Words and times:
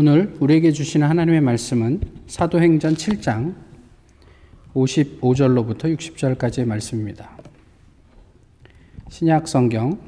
오늘 0.00 0.32
우리에게 0.38 0.70
주시는 0.70 1.08
하나님의 1.08 1.40
말씀은 1.40 2.00
사도행전 2.28 2.94
7장 2.94 3.52
55절로부터 4.72 5.92
60절까지의 5.96 6.66
말씀입니다. 6.66 7.36
신약 9.08 9.48
성경 9.48 9.98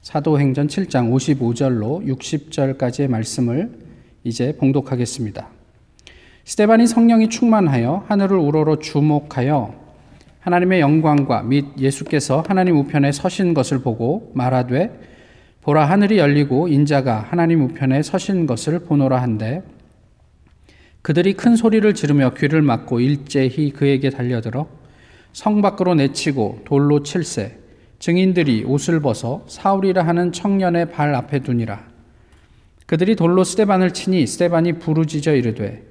사도행전 0.00 0.68
7장 0.68 1.12
55절로 1.12 2.06
60절까지의 2.06 3.08
말씀을 3.08 3.78
이제 4.24 4.56
봉독하겠습니다. 4.56 5.50
스테반이 6.46 6.86
성령이 6.86 7.28
충만하여 7.28 8.06
하늘을 8.08 8.38
우러러 8.38 8.78
주목하여 8.78 9.74
하나님의 10.40 10.80
영광과 10.80 11.42
및 11.42 11.66
예수께서 11.78 12.42
하나님 12.48 12.78
우편에 12.78 13.12
서신 13.12 13.52
것을 13.52 13.82
보고 13.82 14.32
말하되 14.34 15.17
보라 15.68 15.84
하늘이 15.84 16.16
열리고 16.16 16.68
인자가 16.68 17.26
하나님 17.28 17.62
우편에 17.62 18.02
서신 18.02 18.46
것을 18.46 18.78
보노라 18.78 19.20
한데 19.20 19.62
그들이 21.02 21.34
큰 21.34 21.56
소리를 21.56 21.92
지르며 21.92 22.32
귀를 22.38 22.62
막고 22.62 23.00
일제히 23.00 23.70
그에게 23.72 24.08
달려들어 24.08 24.66
성 25.34 25.60
밖으로 25.60 25.94
내치고 25.94 26.60
돌로 26.64 27.02
칠세 27.02 27.58
증인들이 27.98 28.64
옷을 28.64 29.00
벗어 29.02 29.44
사울이라 29.46 30.06
하는 30.06 30.32
청년의 30.32 30.90
발 30.90 31.14
앞에 31.14 31.40
두니라. 31.40 31.86
그들이 32.86 33.14
돌로 33.14 33.44
스테반을 33.44 33.92
치니 33.92 34.26
스테반이 34.26 34.78
부르짖어 34.78 35.34
이르되 35.34 35.82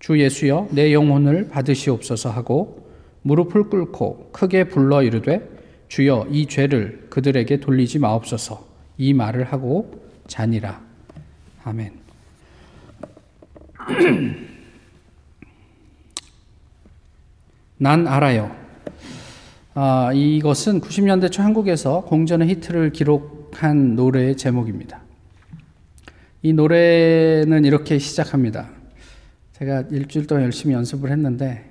주 0.00 0.18
예수여 0.18 0.70
내 0.72 0.92
영혼을 0.92 1.48
받으시옵소서 1.50 2.30
하고 2.30 2.84
무릎을 3.22 3.70
꿇고 3.70 4.30
크게 4.32 4.64
불러 4.64 5.04
이르되 5.04 5.48
주여 5.86 6.26
이 6.32 6.46
죄를 6.46 7.06
그들에게 7.10 7.60
돌리지 7.60 8.00
마옵소서 8.00 8.69
이 9.00 9.12
말을 9.14 9.44
하고 9.44 9.90
자니라. 10.26 10.78
아멘. 11.64 11.98
난 17.78 18.06
알아요. 18.06 18.54
아, 19.72 20.10
이것은 20.12 20.82
90년대 20.82 21.32
초 21.32 21.42
한국에서 21.42 22.02
공전의 22.02 22.50
히트를 22.50 22.92
기록한 22.92 23.96
노래의 23.96 24.36
제목입니다. 24.36 25.00
이 26.42 26.52
노래는 26.52 27.64
이렇게 27.64 27.98
시작합니다. 27.98 28.68
제가 29.54 29.84
일주일 29.90 30.26
동안 30.26 30.44
열심히 30.44 30.74
연습을 30.74 31.10
했는데 31.10 31.70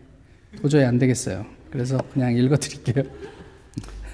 도저히 0.64 0.84
안 0.84 0.98
되겠어요. 0.98 1.46
그래서 1.70 2.00
그냥 2.12 2.36
읽어 2.36 2.58
드릴게요. 2.58 3.04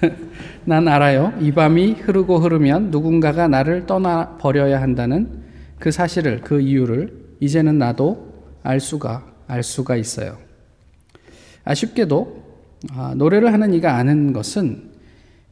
난 0.64 0.88
알아요. 0.88 1.32
이 1.40 1.52
밤이 1.52 1.92
흐르고 1.92 2.38
흐르면 2.38 2.90
누군가가 2.90 3.48
나를 3.48 3.86
떠나 3.86 4.36
버려야 4.38 4.80
한다는 4.80 5.44
그 5.78 5.90
사실을, 5.90 6.40
그 6.40 6.60
이유를 6.60 7.36
이제는 7.40 7.78
나도 7.78 8.34
알 8.62 8.80
수가, 8.80 9.26
알 9.46 9.62
수가 9.62 9.96
있어요. 9.96 10.38
아쉽게도 11.64 12.44
아, 12.92 13.14
노래를 13.16 13.52
하는 13.52 13.74
이가 13.74 13.96
아는 13.96 14.32
것은 14.32 14.90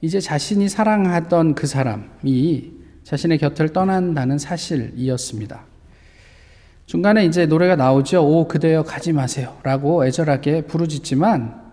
이제 0.01 0.21
자신이 0.21 0.69
사랑하던 0.69 1.55
그 1.55 1.67
사람이 1.67 2.73
자신의 3.05 3.39
곁을 3.39 3.71
떠난다는 3.71 4.39
사실이었습니다. 4.39 5.65
중간에 6.87 7.25
이제 7.25 7.47
노래가 7.47 7.77
나오죠. 7.77 8.23
오, 8.23 8.47
그대여 8.47 8.83
가지 8.83 9.13
마세요. 9.13 9.57
라고 9.63 10.07
애절하게 10.07 10.63
부르짖지만 10.63 11.41
아, 11.43 11.64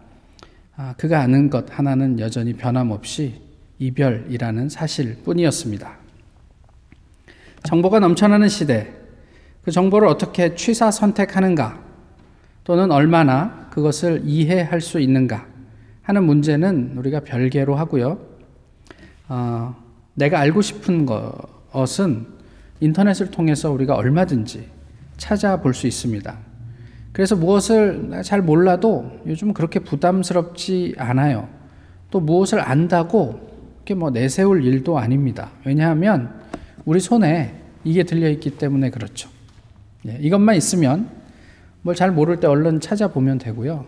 그가 0.98 1.22
아는 1.22 1.50
것 1.50 1.66
하나는 1.70 2.20
여전히 2.20 2.54
변함없이 2.54 3.42
이별이라는 3.80 4.70
사실 4.70 5.18
뿐이었습니다. 5.24 5.98
정보가 7.64 8.00
넘쳐나는 8.00 8.48
시대, 8.50 8.94
그 9.64 9.72
정보를 9.72 10.08
어떻게 10.08 10.56
취사 10.56 10.90
선택하는가, 10.92 11.82
또는 12.64 12.92
얼마나 12.92 13.68
그것을 13.72 14.22
이해할 14.26 14.82
수 14.82 15.00
있는가 15.00 15.48
하는 16.04 16.24
문제는 16.24 16.98
우리가 16.98 17.22
별개로 17.22 17.76
하고요. 17.76 18.20
어, 19.30 19.76
내가 20.14 20.40
알고 20.40 20.62
싶은 20.62 21.06
것은 21.06 22.28
인터넷을 22.80 23.32
통해서 23.32 23.72
우리가 23.72 23.96
얼마든지 23.96 24.68
찾아볼 25.18 25.74
수 25.74 25.88
있습니다. 25.88 26.51
그래서 27.14 27.36
무엇을 27.36 28.22
잘 28.24 28.42
몰라도 28.42 29.12
요즘 29.28 29.54
그렇게 29.54 29.80
부담스럽지 29.80 30.96
않아요. 30.98 31.50
또 32.10 32.20
무엇을 32.20 32.60
안다고 32.60 33.50
이렇게 33.78 33.96
뭐 33.96 34.10
내세울 34.12 34.64
일도 34.64 34.98
아닙니다. 34.98 35.52
왜냐하면 35.66 36.40
우리 36.86 37.00
손에 37.00 37.56
이게 37.84 38.04
들려 38.04 38.30
있기 38.30 38.52
때문에 38.52 38.90
그렇죠. 38.90 39.30
예, 40.08 40.18
이것만 40.22 40.56
있으면 40.56 41.10
뭘 41.84 41.96
잘 41.96 42.12
모를 42.12 42.40
때 42.40 42.48
얼른 42.48 42.80
찾아보면 42.80 43.40
되고요. 43.40 43.86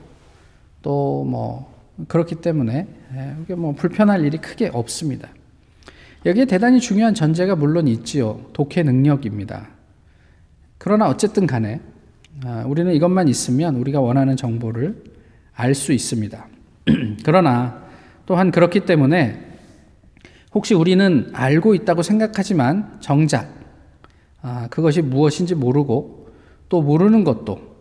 또 0.82 1.24
뭐 1.26 1.72
그렇기 2.08 2.36
때문에 2.36 2.88
예, 3.16 3.36
이게 3.44 3.56
뭐 3.56 3.74
불편할 3.74 4.26
일이 4.26 4.38
크게 4.38 4.70
없습니다. 4.74 5.30
여기에 6.26 6.46
대단히 6.46 6.80
중요한 6.80 7.14
전제가 7.14 7.56
물론 7.56 7.88
있지요. 7.88 8.42
독해 8.54 8.84
능력입니다. 8.84 9.68
그러나 10.78 11.08
어쨌든 11.08 11.46
간에 11.48 11.76
아, 11.76 11.93
우리는 12.66 12.94
이것만 12.94 13.28
있으면 13.28 13.76
우리가 13.76 14.02
원하는 14.02 14.36
정보를 14.36 15.04
알 15.56 15.76
수 15.76 15.94
있습니다. 15.94 16.48
그러나 17.24 17.84
또한 18.26 18.52
그렇기 18.52 18.82
때문에 18.82 19.40
혹시 20.54 20.74
우리는 20.74 21.30
알고 21.34 21.76
있다고 21.76 22.02
생각하지만 22.04 22.98
정작 23.00 23.54
아, 24.42 24.68
그것이 24.70 25.02
무엇인지 25.02 25.56
모르고 25.56 26.30
또 26.70 26.82
모르는 26.82 27.24
것도 27.24 27.74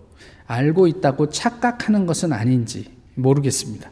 알고 0.47 0.87
있다고 0.87 1.31
착각하는 1.31 2.07
것은 2.07 2.33
아닌지 2.33 2.91
모르겠습니다. 3.15 3.91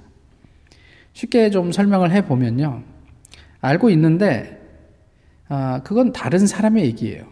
쉽게 1.13 1.51
좀 1.51 1.73
설명을 1.73 2.13
해 2.13 2.25
보면요. 2.25 2.83
알고 3.61 3.91
있는데 3.91 4.61
아, 5.49 5.81
그건 5.83 6.13
다른 6.13 6.47
사람의 6.47 6.85
얘기예요. 6.85 7.25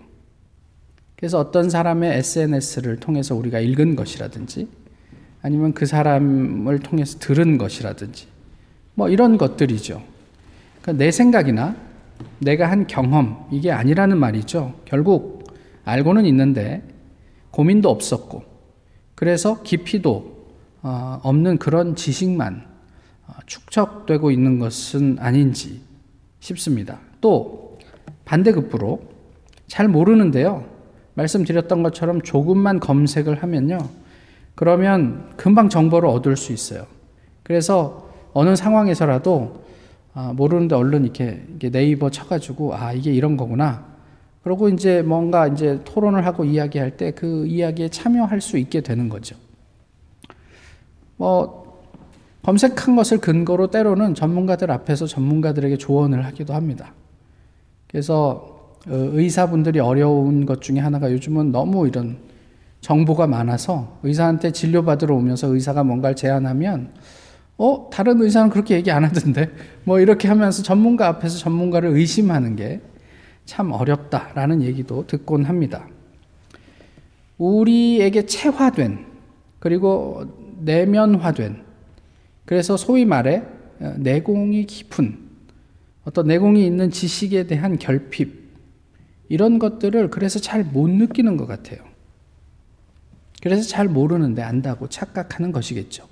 그래서 1.18 1.40
어떤 1.40 1.68
사람의 1.68 2.16
SNS를 2.18 3.00
통해서 3.00 3.34
우리가 3.34 3.58
읽은 3.58 3.96
것이라든지 3.96 4.68
아니면 5.42 5.72
그 5.74 5.84
사람을 5.84 6.78
통해서 6.78 7.18
들은 7.18 7.58
것이라든지 7.58 8.28
뭐 8.94 9.08
이런 9.08 9.36
것들이죠. 9.36 10.00
그러니까 10.80 11.04
내 11.04 11.10
생각이나 11.10 11.74
내가 12.38 12.70
한 12.70 12.86
경험 12.86 13.48
이게 13.50 13.72
아니라는 13.72 14.16
말이죠. 14.16 14.74
결국 14.84 15.52
알고는 15.84 16.24
있는데 16.26 16.84
고민도 17.50 17.90
없었고 17.90 18.44
그래서 19.16 19.60
깊이도 19.64 20.38
어, 20.82 21.18
없는 21.24 21.58
그런 21.58 21.96
지식만 21.96 22.64
어, 23.26 23.32
축적되고 23.46 24.30
있는 24.30 24.60
것은 24.60 25.16
아닌지 25.18 25.80
싶습니다. 26.38 27.00
또 27.20 27.76
반대급부로 28.24 29.02
잘 29.66 29.88
모르는데요. 29.88 30.77
말씀드렸던 31.18 31.82
것처럼 31.82 32.22
조금만 32.22 32.78
검색을 32.80 33.42
하면요. 33.42 33.78
그러면 34.54 35.30
금방 35.36 35.68
정보를 35.68 36.08
얻을 36.08 36.36
수 36.36 36.52
있어요. 36.52 36.86
그래서 37.42 38.08
어느 38.32 38.54
상황에서라도 38.56 39.66
아, 40.14 40.32
모르는데 40.34 40.74
얼른 40.74 41.04
이렇게, 41.04 41.42
네이버 41.70 42.10
쳐가지고 42.10 42.74
아 42.74 42.92
이게 42.92 43.12
이런 43.12 43.36
거구나. 43.36 43.84
그리고 44.42 44.68
이제 44.68 45.02
뭔가 45.02 45.46
이제 45.46 45.80
토론을 45.84 46.24
하고 46.24 46.44
이야기할 46.44 46.96
때 46.96 47.10
그 47.10 47.46
이야기에 47.46 47.88
참여할 47.88 48.40
수 48.40 48.58
있게 48.58 48.80
되는 48.80 49.08
거죠. 49.08 49.36
뭐 51.16 51.82
검색한 52.42 52.96
것을 52.96 53.18
근거로 53.18 53.68
때로는 53.68 54.14
전문가들 54.14 54.70
앞에서 54.70 55.06
전문가들에게 55.06 55.76
조언을 55.76 56.24
하기도 56.24 56.54
합니다. 56.54 56.94
그래서 57.88 58.46
어, 58.50 58.57
의사분들이 58.86 59.80
어려운 59.80 60.46
것 60.46 60.62
중에 60.62 60.78
하나가 60.78 61.12
요즘은 61.12 61.52
너무 61.52 61.86
이런 61.86 62.18
정보가 62.80 63.26
많아서 63.26 63.98
의사한테 64.02 64.52
진료받으러 64.52 65.14
오면서 65.14 65.48
의사가 65.48 65.84
뭔가를 65.84 66.16
제안하면 66.16 66.92
어 67.56 67.90
다른 67.92 68.22
의사는 68.22 68.50
그렇게 68.50 68.76
얘기 68.76 68.90
안 68.90 69.04
하던데 69.04 69.50
뭐 69.84 69.98
이렇게 69.98 70.28
하면서 70.28 70.62
전문가 70.62 71.08
앞에서 71.08 71.38
전문가를 71.38 71.90
의심하는 71.90 72.56
게 72.56 72.80
참 73.48 73.72
어렵다라는 73.72 74.60
얘기도 74.60 75.06
듣곤 75.06 75.44
합니다. 75.44 75.88
우리에게 77.38 78.26
체화된 78.26 79.06
그리고 79.58 80.26
내면화된 80.60 81.64
그래서 82.44 82.76
소위 82.76 83.06
말해 83.06 83.42
어, 83.80 83.94
내공이 83.96 84.66
깊은 84.66 85.18
어떤 86.04 86.26
내공이 86.26 86.66
있는 86.66 86.90
지식에 86.90 87.46
대한 87.46 87.78
결핍 87.78 88.37
이런 89.28 89.58
것들을 89.58 90.10
그래서 90.10 90.38
잘 90.38 90.64
못 90.64 90.88
느끼는 90.88 91.36
것 91.36 91.46
같아요. 91.46 91.80
그래서 93.42 93.68
잘 93.68 93.88
모르는데 93.88 94.42
안다고 94.42 94.88
착각하는 94.88 95.52
것이겠죠. 95.52 96.08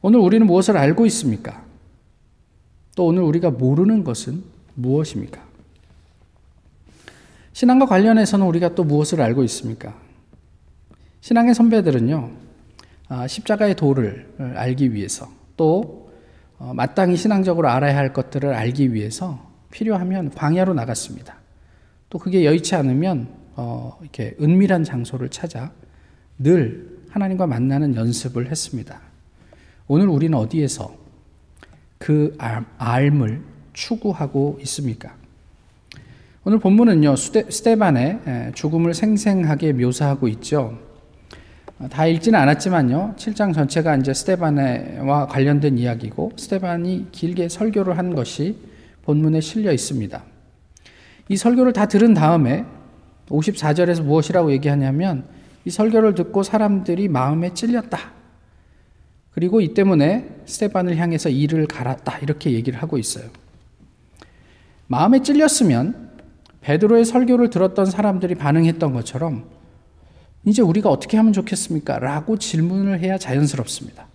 오늘 0.00 0.20
우리는 0.20 0.46
무엇을 0.46 0.76
알고 0.76 1.06
있습니까? 1.06 1.64
또 2.94 3.06
오늘 3.06 3.22
우리가 3.22 3.50
모르는 3.50 4.04
것은 4.04 4.42
무엇입니까? 4.74 5.46
신앙과 7.52 7.86
관련해서는 7.86 8.46
우리가 8.46 8.74
또 8.74 8.84
무엇을 8.84 9.20
알고 9.20 9.42
있습니까? 9.44 9.94
신앙의 11.20 11.54
선배들은요, 11.54 12.30
아, 13.08 13.26
십자가의 13.26 13.74
도를 13.74 14.32
알기 14.38 14.94
위해서 14.94 15.28
또 15.56 16.10
어, 16.58 16.72
마땅히 16.74 17.16
신앙적으로 17.16 17.68
알아야 17.68 17.96
할 17.96 18.12
것들을 18.12 18.52
알기 18.52 18.94
위해서 18.94 19.48
필요하면 19.70 20.30
광야로 20.30 20.74
나갔습니다. 20.74 21.36
또 22.10 22.18
그게 22.18 22.44
여의치 22.44 22.74
않으면 22.74 23.28
어, 23.56 23.98
이렇게 24.00 24.36
은밀한 24.40 24.84
장소를 24.84 25.28
찾아 25.28 25.72
늘 26.38 26.98
하나님과 27.10 27.46
만나는 27.46 27.96
연습을 27.96 28.50
했습니다. 28.50 29.00
오늘 29.88 30.08
우리는 30.08 30.36
어디에서 30.38 30.94
그 31.98 32.36
알을 32.78 33.42
추구하고 33.72 34.58
있습니까? 34.62 35.14
오늘 36.44 36.58
본문은요, 36.60 37.16
스테반의 37.16 38.52
죽음을 38.54 38.94
생생하게 38.94 39.72
묘사하고 39.72 40.28
있죠. 40.28 40.78
다 41.90 42.06
읽지는 42.06 42.38
않았지만요, 42.38 43.14
7장 43.16 43.52
전체가 43.52 43.96
이제 43.96 44.14
스테반과 44.14 45.26
관련된 45.26 45.78
이야기고, 45.78 46.32
스테반이 46.36 47.08
길게 47.12 47.48
설교를 47.48 47.98
한 47.98 48.14
것이 48.14 48.56
본문에 49.02 49.40
실려 49.40 49.72
있습니다. 49.72 50.22
이 51.28 51.36
설교를 51.36 51.72
다 51.72 51.86
들은 51.86 52.14
다음에 52.14 52.64
54절에서 53.28 54.02
무엇이라고 54.02 54.52
얘기하냐면, 54.52 55.24
이 55.64 55.70
설교를 55.70 56.14
듣고 56.14 56.42
사람들이 56.42 57.08
마음에 57.08 57.52
찔렸다. 57.52 57.98
그리고 59.32 59.60
이 59.60 59.74
때문에 59.74 60.28
스테반을 60.46 60.96
향해서 60.96 61.28
이를 61.28 61.66
갈았다. 61.66 62.18
이렇게 62.18 62.52
얘기를 62.52 62.82
하고 62.82 62.98
있어요. 62.98 63.26
마음에 64.86 65.20
찔렸으면 65.22 66.08
베드로의 66.62 67.04
설교를 67.04 67.50
들었던 67.50 67.86
사람들이 67.86 68.34
반응했던 68.34 68.92
것처럼 68.94 69.44
이제 70.44 70.62
우리가 70.62 70.88
어떻게 70.88 71.16
하면 71.18 71.32
좋겠습니까? 71.32 71.98
라고 71.98 72.38
질문을 72.38 73.00
해야 73.00 73.18
자연스럽습니다. 73.18 74.06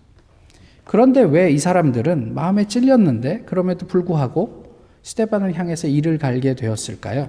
그런데 0.84 1.22
왜 1.22 1.52
이 1.52 1.58
사람들은 1.58 2.34
마음에 2.34 2.66
찔렸는데 2.66 3.42
그럼에도 3.46 3.86
불구하고 3.86 4.63
스테반을 5.04 5.56
향해서 5.56 5.86
이를 5.86 6.18
갈게 6.18 6.54
되었을까요? 6.54 7.28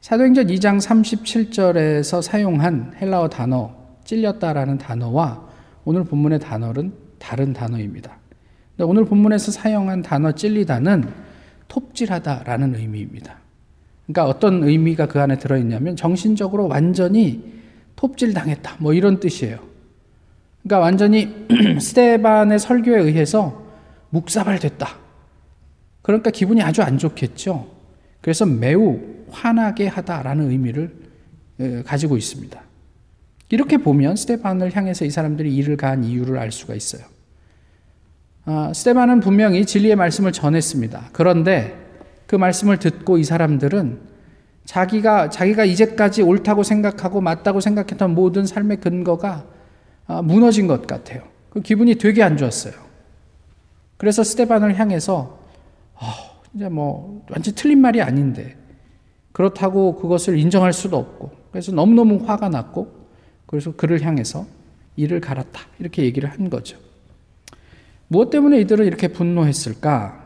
사도행전 0.00 0.46
2장 0.46 0.80
37절에서 0.80 2.22
사용한 2.22 2.94
헬라어 3.00 3.28
단어 3.28 3.76
찔렸다라는 4.04 4.78
단어와 4.78 5.48
오늘 5.84 6.04
본문의 6.04 6.40
단어는 6.40 6.92
다른 7.18 7.52
단어입니다. 7.52 8.16
오늘 8.78 9.04
본문에서 9.04 9.52
사용한 9.52 10.00
단어 10.00 10.32
찔리다는 10.32 11.12
톱질하다라는 11.68 12.74
의미입니다. 12.74 13.36
그러니까 14.06 14.24
어떤 14.24 14.64
의미가 14.64 15.06
그 15.06 15.20
안에 15.20 15.36
들어있냐면 15.36 15.94
정신적으로 15.94 16.66
완전히 16.68 17.52
톱질 17.96 18.32
당했다. 18.32 18.76
뭐 18.78 18.94
이런 18.94 19.20
뜻이에요. 19.20 19.58
그러니까 20.62 20.78
완전히 20.78 21.46
스테반의 21.78 22.58
설교에 22.58 22.98
의해서 22.98 23.62
묵사발됐다. 24.08 25.09
그러니까 26.10 26.30
기분이 26.30 26.62
아주 26.62 26.82
안 26.82 26.98
좋겠죠. 26.98 27.68
그래서 28.20 28.44
매우 28.46 28.98
화나게 29.30 29.86
하다라는 29.86 30.50
의미를 30.50 30.92
가지고 31.84 32.16
있습니다. 32.16 32.60
이렇게 33.50 33.78
보면 33.78 34.16
스테반을 34.16 34.74
향해서 34.74 35.04
이 35.04 35.10
사람들이 35.10 35.54
일을 35.56 35.76
가한 35.76 36.04
이유를 36.04 36.38
알 36.38 36.52
수가 36.52 36.74
있어요. 36.74 37.02
아, 38.44 38.72
스테반은 38.74 39.20
분명히 39.20 39.64
진리의 39.66 39.96
말씀을 39.96 40.32
전했습니다. 40.32 41.10
그런데 41.12 41.76
그 42.26 42.36
말씀을 42.36 42.78
듣고 42.78 43.18
이 43.18 43.24
사람들은 43.24 43.98
자기가 44.64 45.30
자기가 45.30 45.64
이제까지 45.64 46.22
옳다고 46.22 46.62
생각하고 46.62 47.20
맞다고 47.20 47.60
생각했던 47.60 48.14
모든 48.14 48.46
삶의 48.46 48.78
근거가 48.78 49.44
아, 50.06 50.22
무너진 50.22 50.66
것 50.66 50.86
같아요. 50.86 51.22
그 51.50 51.60
기분이 51.60 51.96
되게 51.96 52.22
안 52.22 52.36
좋았어요. 52.36 52.74
그래서 53.96 54.24
스테반을 54.24 54.78
향해서 54.78 55.39
어, 56.00 56.40
이제 56.54 56.68
뭐 56.68 57.24
완전 57.30 57.54
틀린 57.54 57.80
말이 57.80 58.00
아닌데 58.00 58.56
그렇다고 59.32 59.96
그것을 59.96 60.38
인정할 60.38 60.72
수도 60.72 60.96
없고 60.96 61.30
그래서 61.50 61.72
너무너무 61.72 62.24
화가 62.26 62.48
났고 62.48 62.92
그래서 63.46 63.74
그를 63.76 64.02
향해서 64.02 64.46
이를 64.96 65.20
갈았다 65.20 65.60
이렇게 65.78 66.04
얘기를 66.04 66.30
한 66.30 66.50
거죠. 66.50 66.78
무엇 68.08 68.30
때문에 68.30 68.60
이들은 68.60 68.86
이렇게 68.86 69.08
분노했을까? 69.08 70.18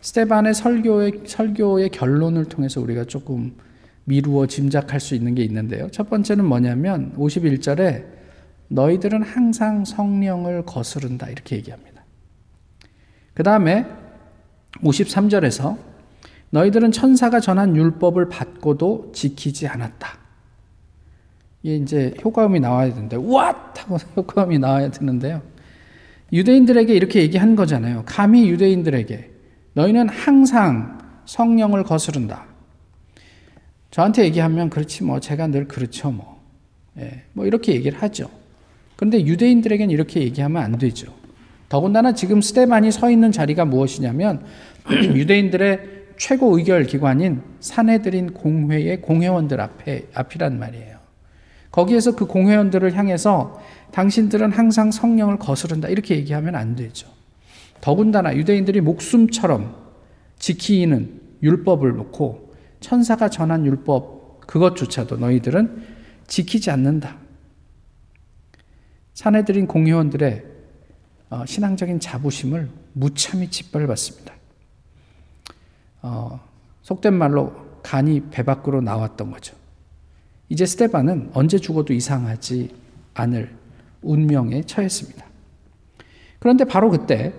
스테반의 0.00 0.52
설교의 0.52 1.22
설교의 1.26 1.88
결론을 1.88 2.44
통해서 2.44 2.80
우리가 2.80 3.04
조금 3.04 3.54
미루어 4.04 4.46
짐작할 4.46 5.00
수 5.00 5.14
있는 5.14 5.34
게 5.34 5.42
있는데요. 5.44 5.88
첫 5.90 6.10
번째는 6.10 6.44
뭐냐면 6.44 7.14
51절에 7.16 8.04
너희들은 8.68 9.22
항상 9.22 9.84
성령을 9.84 10.66
거스른다 10.66 11.30
이렇게 11.30 11.56
얘기합니다. 11.56 12.04
그 13.32 13.42
다음에 13.42 13.86
53절에서 14.82 15.76
너희들은 16.50 16.92
천사가 16.92 17.40
전한 17.40 17.76
율법을 17.76 18.28
받고도 18.28 19.12
지키지 19.12 19.66
않았다. 19.66 20.18
이게 21.62 21.76
이제 21.76 22.14
효과음이 22.22 22.60
나와야 22.60 22.92
되는데, 22.92 23.16
what! 23.16 23.58
하고 23.78 23.96
효과음이 24.16 24.58
나와야 24.58 24.90
되는데요. 24.90 25.42
유대인들에게 26.32 26.94
이렇게 26.94 27.22
얘기한 27.22 27.56
거잖아요. 27.56 28.02
감히 28.06 28.48
유대인들에게 28.48 29.30
너희는 29.74 30.08
항상 30.08 30.98
성령을 31.26 31.84
거스른다. 31.84 32.44
저한테 33.90 34.24
얘기하면 34.24 34.70
그렇지 34.70 35.04
뭐 35.04 35.20
제가 35.20 35.46
늘 35.48 35.68
그렇죠 35.68 36.10
뭐. 36.10 36.42
예, 36.98 37.22
뭐 37.32 37.46
이렇게 37.46 37.72
얘기를 37.72 38.00
하죠. 38.02 38.28
그런데 38.96 39.24
유대인들에게는 39.24 39.92
이렇게 39.92 40.20
얘기하면 40.20 40.62
안 40.62 40.78
되죠. 40.78 41.12
더군다나 41.74 42.12
지금 42.14 42.40
스테반이 42.40 42.92
서 42.92 43.10
있는 43.10 43.32
자리가 43.32 43.64
무엇이냐면 43.64 44.44
유대인들의 44.86 45.80
최고 46.16 46.56
의결 46.56 46.84
기관인 46.84 47.42
사내들인 47.58 48.32
공회의 48.32 49.00
공회원들 49.00 49.60
앞에 49.60 50.06
앞이란 50.14 50.56
말이에요. 50.60 50.98
거기에서 51.72 52.14
그 52.14 52.26
공회원들을 52.26 52.96
향해서 52.96 53.60
당신들은 53.90 54.52
항상 54.52 54.92
성령을 54.92 55.40
거스른다 55.40 55.88
이렇게 55.88 56.14
얘기하면 56.14 56.54
안 56.54 56.76
되죠. 56.76 57.08
더군다나 57.80 58.36
유대인들이 58.36 58.80
목숨처럼 58.80 59.74
지키는 60.38 61.22
율법을 61.42 61.96
놓고 61.96 62.54
천사가 62.78 63.30
전한 63.30 63.66
율법 63.66 64.46
그것조차도 64.46 65.16
너희들은 65.16 65.82
지키지 66.28 66.70
않는다. 66.70 67.16
사내들인 69.14 69.66
공회원들의 69.66 70.44
어, 70.44 70.53
신앙적인 71.46 72.00
자부심을 72.00 72.68
무참히 72.92 73.48
짓밟았습니다. 73.48 74.34
어, 76.02 76.40
속된 76.82 77.14
말로 77.14 77.52
간이 77.82 78.28
배 78.30 78.42
밖으로 78.42 78.80
나왔던 78.80 79.30
거죠. 79.30 79.56
이제 80.48 80.66
스테반은 80.66 81.30
언제 81.32 81.58
죽어도 81.58 81.92
이상하지 81.92 82.74
않을 83.14 83.50
운명에 84.02 84.62
처했습니다. 84.62 85.24
그런데 86.38 86.64
바로 86.64 86.90
그때 86.90 87.32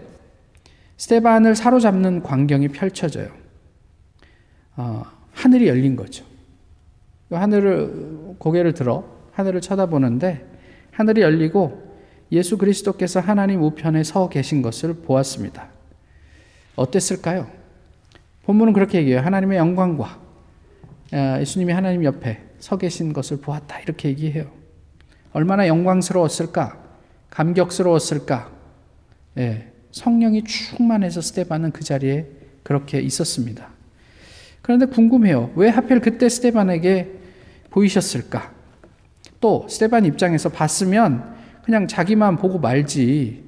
스테반을 0.98 1.56
사로잡는 1.56 2.24
광경이 2.24 2.70
펼쳐져요. 2.70 3.30
어, 4.78 5.04
하늘이 5.32 5.68
열린 5.68 5.96
거죠. 5.96 6.26
하늘을 7.32 8.36
고개를 8.40 8.74
들어 8.74 9.06
하늘을 9.34 9.62
쳐다보는데 9.62 10.46
하늘이 10.92 11.22
열리고 11.22 11.95
예수 12.32 12.58
그리스도께서 12.58 13.20
하나님 13.20 13.62
우편에 13.64 14.04
서 14.04 14.30
계신 14.30 14.62
것을 14.62 14.94
보았습니다. 14.96 15.68
어땠을까요? 16.76 17.48
본문은 18.44 18.74
그렇게 18.74 19.00
얘기해요. 19.00 19.22
하나님의 19.22 19.58
영광과 19.58 20.20
어, 21.14 21.38
예수님이 21.40 21.72
하나님 21.72 22.04
옆에 22.04 22.42
서 22.60 22.78
계신 22.78 23.14
것을 23.14 23.38
보았다. 23.38 23.80
이렇게 23.80 24.10
얘기해요. 24.10 24.50
얼마나 25.34 25.68
영광스러웠을까? 25.68 26.84
감격스러웠을까? 27.30 28.52
예, 29.38 29.72
성령이 29.92 30.44
충만해서 30.44 31.22
스테반은 31.22 31.72
그 31.72 31.84
자리에 31.84 32.28
그렇게 32.64 33.00
있었습니다. 33.02 33.70
그런데 34.62 34.88
궁금해요. 34.88 35.52
왜 35.56 35.70
하필 35.70 36.00
그때 36.00 36.28
스테반에게 36.28 37.12
보이셨을까? 37.70 38.52
또 39.40 39.68
스테반 39.70 40.06
입장에서 40.06 40.50
봤으면 40.50 41.35
그냥 41.66 41.88
자기만 41.88 42.38
보고 42.38 42.60
말지 42.60 43.44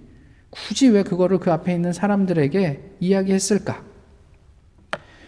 굳이 0.50 0.90
왜 0.90 1.04
그거를 1.04 1.38
그 1.38 1.52
앞에 1.52 1.76
있는 1.76 1.94
사람들에게 1.94 2.96
이야기했을까? 3.00 3.84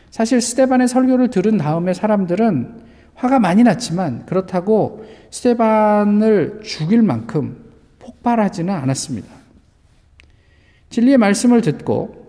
사실 0.09 0.41
스테반의 0.41 0.87
설교를 0.87 1.29
들은 1.29 1.57
다음에 1.59 1.93
사람들은 1.93 2.81
화가 3.13 3.37
많이 3.37 3.61
났지만 3.61 4.25
그렇다고 4.25 5.05
스테반을 5.29 6.61
죽일 6.63 7.03
만큼 7.03 7.63
폭발하지는 7.99 8.73
않았습니다. 8.73 9.27
진리의 10.89 11.19
말씀을 11.19 11.61
듣고 11.61 12.25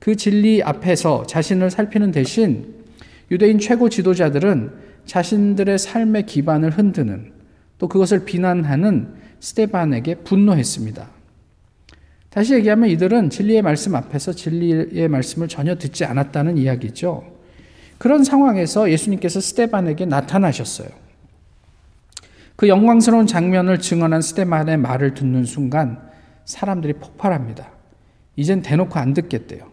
그 0.00 0.16
진리 0.16 0.62
앞에서 0.62 1.24
자신을 1.26 1.70
살피는 1.70 2.12
대신 2.12 2.74
유대인 3.30 3.58
최고 3.58 3.88
지도자들은 3.88 4.70
자신들의 5.06 5.78
삶의 5.78 6.26
기반을 6.26 6.72
흔드는 6.72 7.32
또 7.78 7.88
그것을 7.88 8.26
비난하는 8.26 9.23
스테반에게 9.44 10.14
분노했습니다. 10.16 11.06
다시 12.30 12.54
얘기하면 12.54 12.88
이들은 12.88 13.28
진리의 13.28 13.60
말씀 13.60 13.94
앞에서 13.94 14.32
진리의 14.32 15.06
말씀을 15.08 15.48
전혀 15.48 15.76
듣지 15.76 16.06
않았다는 16.06 16.56
이야기죠. 16.56 17.22
그런 17.98 18.24
상황에서 18.24 18.90
예수님께서 18.90 19.40
스테반에게 19.40 20.06
나타나셨어요. 20.06 20.88
그 22.56 22.68
영광스러운 22.68 23.26
장면을 23.26 23.80
증언한 23.80 24.22
스테반의 24.22 24.78
말을 24.78 25.12
듣는 25.12 25.44
순간 25.44 26.00
사람들이 26.46 26.94
폭발합니다. 26.94 27.70
이젠 28.36 28.62
대놓고 28.62 28.98
안 28.98 29.12
듣겠대요. 29.12 29.70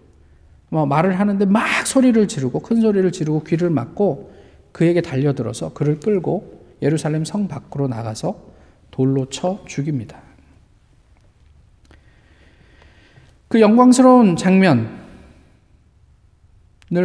뭐 0.70 0.86
말을 0.86 1.18
하는데 1.18 1.46
막 1.46 1.88
소리를 1.88 2.28
지르고 2.28 2.60
큰 2.60 2.82
소리를 2.82 3.10
지르고 3.12 3.44
귀를 3.44 3.70
막고 3.70 4.34
그에게 4.74 5.02
달려들어서 5.02 5.74
그를 5.74 6.00
끌고 6.00 6.62
예루살렘 6.82 7.24
성 7.24 7.48
밖으로 7.48 7.88
나가서 7.88 8.52
돌로 8.92 9.30
쳐 9.30 9.64
죽입니다. 9.68 10.22
그 13.48 13.60
영광스러운 13.60 14.36
장면을 14.38 14.90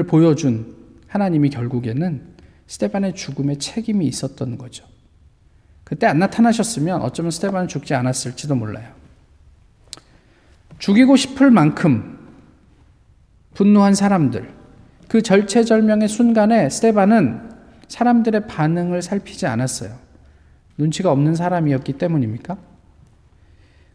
보여준 0.07 0.76
하나님이 1.09 1.50
결국에는 1.50 2.37
스테반의 2.66 3.14
죽음에 3.14 3.59
책임이 3.59 4.07
있었던 4.07 4.59
거죠. 4.59 4.85
그때 5.85 6.07
안 6.07 6.19
나타나셨으면 6.19 7.00
어쩌면 7.02 7.31
스테반은 7.31 7.69
죽지 7.69 7.95
않았을지도 7.95 8.55
몰라요. 8.57 8.93
죽이고 10.78 11.16
싶을 11.16 11.50
만큼 11.50 12.19
분노한 13.55 13.95
사람들, 13.95 14.52
그 15.09 15.23
절체절명의 15.23 16.09
순간에 16.09 16.69
스테반은 16.69 17.50
사람들의 17.88 18.47
반응을 18.49 19.00
살피지 19.00 19.47
않았어요. 19.47 20.05
눈치가 20.78 21.11
없는 21.11 21.35
사람이었기 21.35 21.95
때문입니까? 21.95 22.56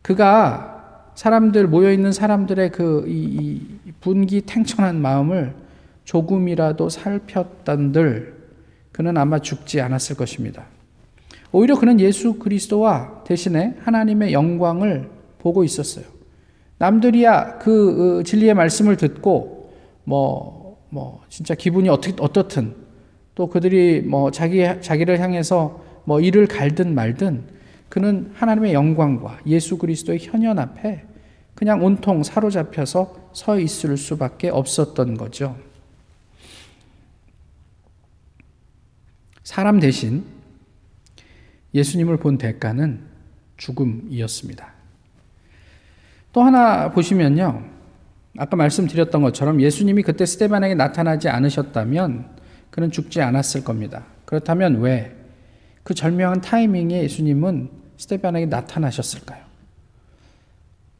그가 0.02 1.12
사람들 1.16 1.68
모여 1.68 1.92
있는 1.92 2.12
사람들의 2.12 2.72
그 2.72 3.06
이, 3.08 3.62
이 3.86 3.92
분기 4.00 4.42
탱천한 4.42 5.02
마음을 5.02 5.54
조금이라도 6.06 6.90
살폈던들 6.90 8.42
그는 8.92 9.18
아마 9.18 9.40
죽지 9.40 9.82
않았을 9.82 10.16
것입니다. 10.16 10.66
오히려 11.52 11.78
그는 11.78 12.00
예수 12.00 12.36
그리스도와 12.36 13.24
대신에 13.24 13.76
하나님의 13.82 14.34
영광을 14.34 15.10
보고 15.40 15.64
있었어요. 15.64 16.06
남들이야 16.78 17.60
그 17.60 18.20
어, 18.20 18.24
진리의 18.24 18.54
말씀을 18.54 18.98
듣고 18.98 19.62
뭐, 20.04 20.84
뭐, 20.90 21.22
진짜 21.30 21.54
기분이 21.54 21.90
어떻게, 21.90 22.16
어떻든 22.20 22.74
또 23.36 23.48
그들이 23.48 24.02
뭐 24.02 24.32
자기, 24.32 24.66
자기를 24.82 25.20
향해서 25.20 25.91
뭐 26.04 26.20
이를 26.20 26.48
갈든 26.48 26.96
말든 26.96 27.44
그는 27.90 28.32
하나님의 28.36 28.74
영광과 28.74 29.40
예수 29.46 29.78
그리스도의 29.78 30.20
현현 30.22 30.60
앞에 30.60 31.06
그냥 31.56 31.84
온통 31.84 32.24
사로잡혀서 32.24 33.32
서 33.34 33.60
있을 33.60 33.98
수밖에 33.98 34.50
없었던 34.50 35.18
거죠. 35.18 35.58
사람 39.44 39.80
대신 39.80 40.24
예수님을 41.74 42.18
본 42.18 42.38
대가는 42.38 43.02
죽음이었습니다. 43.58 44.74
또 46.34 46.42
하나 46.42 46.92
보시면요. 46.92 47.64
아까 48.38 48.56
말씀드렸던 48.56 49.22
것처럼 49.22 49.62
예수님이 49.62 50.04
그때 50.04 50.26
스테반에게 50.26 50.76
나타나지 50.76 51.28
않으셨다면 51.30 52.26
그는 52.70 52.92
죽지 52.92 53.22
않았을 53.22 53.64
겁니다. 53.64 54.06
그렇다면 54.26 54.80
왜 54.80 55.21
그 55.84 55.94
절묘한 55.94 56.42
타이밍에 56.42 57.04
예수님은 57.04 57.70
스테반에게 57.98 58.48
나타나셨을까요? 58.48 59.42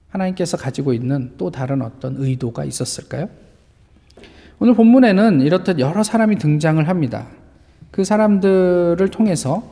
하나님께서 0.10 0.58
가지고 0.58 0.94
있는 0.94 1.34
또 1.38 1.52
다른 1.52 1.82
어떤 1.82 2.16
의도가 2.18 2.66
있었을까요? 2.66 3.30
오늘 4.60 4.76
본문에는 4.76 5.42
이렇듯 5.42 5.80
여러 5.80 6.04
사람이 6.04 6.38
등장을 6.38 6.88
합니다. 6.88 7.28
그 7.90 8.04
사람들을 8.04 9.08
통해서 9.10 9.64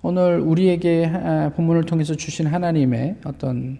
오늘 0.00 0.40
우리에게 0.40 1.50
본문을 1.56 1.84
통해서 1.84 2.14
주신 2.14 2.46
하나님의 2.46 3.16
어떤 3.24 3.78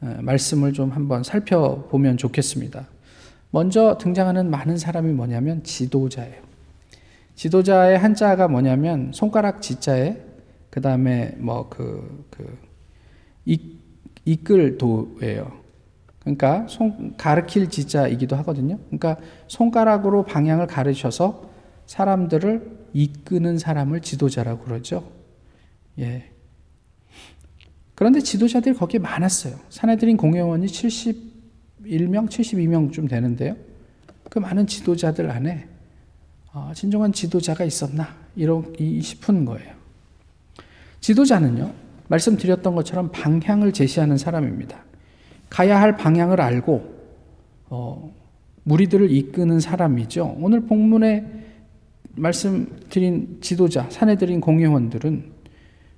말씀을 0.00 0.72
좀 0.72 0.90
한번 0.90 1.22
살펴보면 1.22 2.16
좋겠습니다. 2.16 2.86
먼저 3.50 3.96
등장하는 3.98 4.50
많은 4.50 4.76
사람이 4.76 5.12
뭐냐면 5.12 5.62
지도자예요. 5.64 6.47
지도자의 7.38 7.96
한자가 7.96 8.48
뭐냐면 8.48 9.12
손가락 9.14 9.62
지자에 9.62 10.16
그 10.70 10.80
다음에 10.80 11.36
뭐 11.38 11.68
그, 11.68 12.26
그, 12.30 12.58
이, 13.44 13.76
이끌도예요. 14.24 15.52
그러니까 16.18 16.66
손, 16.66 17.16
가르칠 17.16 17.70
지자이기도 17.70 18.34
하거든요. 18.38 18.78
그러니까 18.86 19.18
손가락으로 19.46 20.24
방향을 20.24 20.66
가르쳐서 20.66 21.48
사람들을 21.86 22.88
이끄는 22.92 23.58
사람을 23.58 24.00
지도자라고 24.00 24.64
그러죠. 24.64 25.08
예. 26.00 26.32
그런데 27.94 28.18
지도자들이 28.18 28.74
거기에 28.74 28.98
많았어요. 28.98 29.54
사내들인 29.70 30.16
공회원이 30.16 30.66
71명, 30.66 32.28
72명쯤 32.28 33.08
되는데요. 33.08 33.54
그 34.28 34.40
많은 34.40 34.66
지도자들 34.66 35.30
안에 35.30 35.68
어, 35.68 35.77
진정한 36.74 37.12
지도자가 37.12 37.64
있었나? 37.64 38.14
이런 38.36 38.72
싶은 39.02 39.44
거예요. 39.44 39.74
지도자는요, 41.00 41.72
말씀드렸던 42.08 42.74
것처럼 42.74 43.10
방향을 43.12 43.72
제시하는 43.72 44.16
사람입니다. 44.16 44.84
가야 45.48 45.80
할 45.80 45.96
방향을 45.96 46.40
알고 46.40 46.98
어, 47.70 48.14
무리들을 48.64 49.10
이끄는 49.10 49.60
사람이죠. 49.60 50.36
오늘 50.40 50.60
본문에 50.60 51.24
말씀드린 52.14 53.38
지도자, 53.40 53.88
사내들인 53.90 54.40
공회원들은 54.40 55.32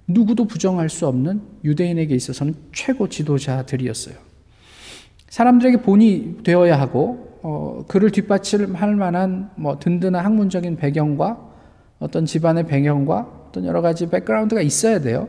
누구도 0.07 0.47
부정할 0.47 0.88
수 0.88 1.07
없는 1.07 1.40
유대인에게 1.64 2.14
있어서는 2.14 2.55
최고 2.73 3.09
지도자들이었어요. 3.09 4.17
사람들에게 5.29 5.83
본이 5.83 6.43
되어야 6.43 6.79
하고 6.79 7.30
어, 7.42 7.85
그를 7.88 8.11
뒷받침할 8.11 8.97
만한 8.97 9.50
뭐 9.56 9.78
든든한 9.78 10.25
학문적인 10.25 10.76
배경과 10.76 11.38
어떤 11.99 12.26
집안의 12.26 12.66
배경과 12.66 13.47
어떤 13.49 13.64
여러 13.64 13.80
가지 13.82 14.09
백그라운드가 14.09 14.62
있어야 14.62 15.00
돼요. 15.00 15.28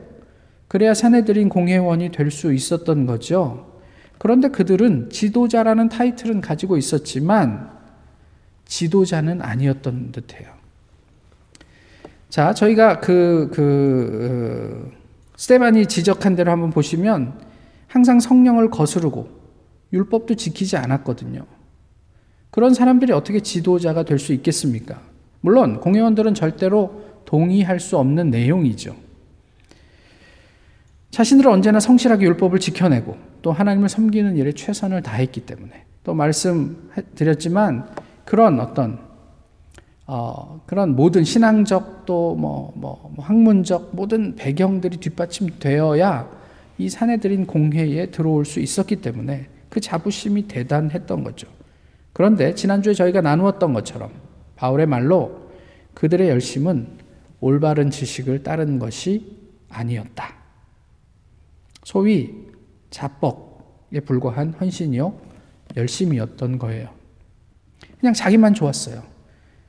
그래야 0.68 0.94
사내들인 0.94 1.50
공회원이 1.50 2.12
될 2.12 2.32
수 2.32 2.54
있었던 2.54 3.06
거죠. 3.06 3.72
그런데 4.18 4.50
그들은 4.50 5.10
지도자라는 5.10 5.90
타이틀은 5.90 6.42
가지고 6.42 6.78
있었지만 6.78 7.72
지도자는 8.66 9.42
아니었던 9.42 10.12
듯해요. 10.12 10.50
자, 12.30 12.54
저희가 12.54 13.02
그, 13.02 13.50
그, 13.52 14.92
어, 14.94 14.98
스테반이 15.36 15.88
지적한 15.88 16.36
대로 16.36 16.52
한번 16.52 16.70
보시면 16.70 17.34
항상 17.88 18.20
성령을 18.20 18.70
거스르고 18.70 19.28
율법도 19.92 20.36
지키지 20.36 20.78
않았거든요. 20.78 21.46
그런 22.52 22.74
사람들이 22.74 23.14
어떻게 23.14 23.40
지도자가 23.40 24.04
될 24.04 24.20
수 24.20 24.34
있겠습니까? 24.34 25.02
물론 25.40 25.80
공회원들은 25.80 26.34
절대로 26.36 27.02
동의할 27.26 27.80
수 27.80 27.98
없는 27.98 28.30
내용이죠. 28.30 28.96
자신들은 31.12 31.52
언제나 31.52 31.80
성실하게 31.80 32.26
율법을 32.26 32.60
지켜내고 32.60 33.18
또 33.42 33.52
하나님을 33.52 33.90
섬기는 33.90 34.38
일에 34.38 34.52
최선을 34.54 35.02
다했기 35.02 35.42
때문에 35.42 35.86
또 36.04 36.14
말씀드렸지만 36.14 37.90
그런 38.26 38.60
어떤 38.60 39.00
어, 40.08 40.62
그런 40.66 40.96
모든 40.96 41.24
신앙적 41.24 42.06
또뭐 42.06 42.74
뭐, 42.76 43.12
뭐 43.16 43.26
학문적 43.26 43.92
모든 43.94 44.36
배경들이 44.36 44.98
뒷받침되어야 44.98 46.30
이 46.78 46.90
사내들인 46.90 47.46
공회에 47.46 48.08
들어올 48.08 48.46
수 48.46 48.60
있었기 48.60 48.98
때문에 48.98 49.48
그 49.70 49.80
자부심이 49.80 50.48
대단했던 50.48 51.24
거죠. 51.24 51.48
그런데 52.14 52.54
지난주에 52.56 52.94
저희가 52.94 53.22
나누었던 53.22 53.74
것처럼 53.74 54.12
바울의 54.56 54.86
말로 54.86 55.50
그들의 55.94 56.30
열심은 56.30 56.88
올바른 57.40 57.90
지식을 57.90 58.44
따른 58.44 58.80
것이 58.80 59.38
아니었다. 59.70 60.36
소위 61.84 62.34
자뻑에 62.92 64.02
불과한 64.06 64.54
헌신이요, 64.60 65.20
열심이었던 65.76 66.60
거예요. 66.60 66.90
그냥 68.00 68.14
자기만 68.14 68.54
좋았어요. 68.54 69.02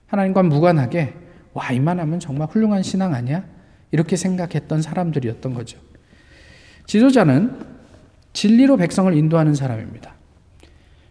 하나님과 0.06 0.42
무관하게, 0.42 1.14
와, 1.54 1.70
이만하면 1.72 2.20
정말 2.20 2.48
훌륭한 2.48 2.82
신앙 2.82 3.14
아니야? 3.14 3.44
이렇게 3.90 4.16
생각했던 4.16 4.82
사람들이었던 4.82 5.54
거죠. 5.54 5.78
지도자는 6.86 7.66
진리로 8.32 8.76
백성을 8.76 9.14
인도하는 9.14 9.54
사람입니다. 9.54 10.14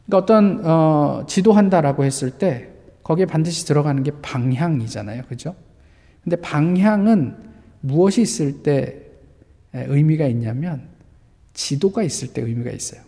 그러니까 0.06 0.18
어떤, 0.18 0.62
어, 0.66 1.26
지도한다라고 1.28 2.04
했을 2.04 2.32
때, 2.32 2.70
거기에 3.04 3.26
반드시 3.26 3.66
들어가는 3.66 4.04
게 4.04 4.12
방향이잖아요. 4.22 5.24
그죠? 5.28 5.56
근데 6.24 6.36
방향은 6.38 7.36
무엇이 7.82 8.22
있을 8.22 8.64
때 8.64 9.02
의미가 9.74 10.28
있냐면 10.28 10.90
지도가 11.54 12.04
있을 12.04 12.34
때 12.34 12.42
의미가 12.42 12.72
있어요. 12.72 13.02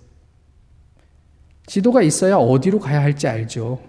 지도가 1.65 2.01
있어야 2.01 2.35
어디로 2.35 2.79
가야 2.79 3.01
할지 3.01 3.27
알죠. 3.27 3.81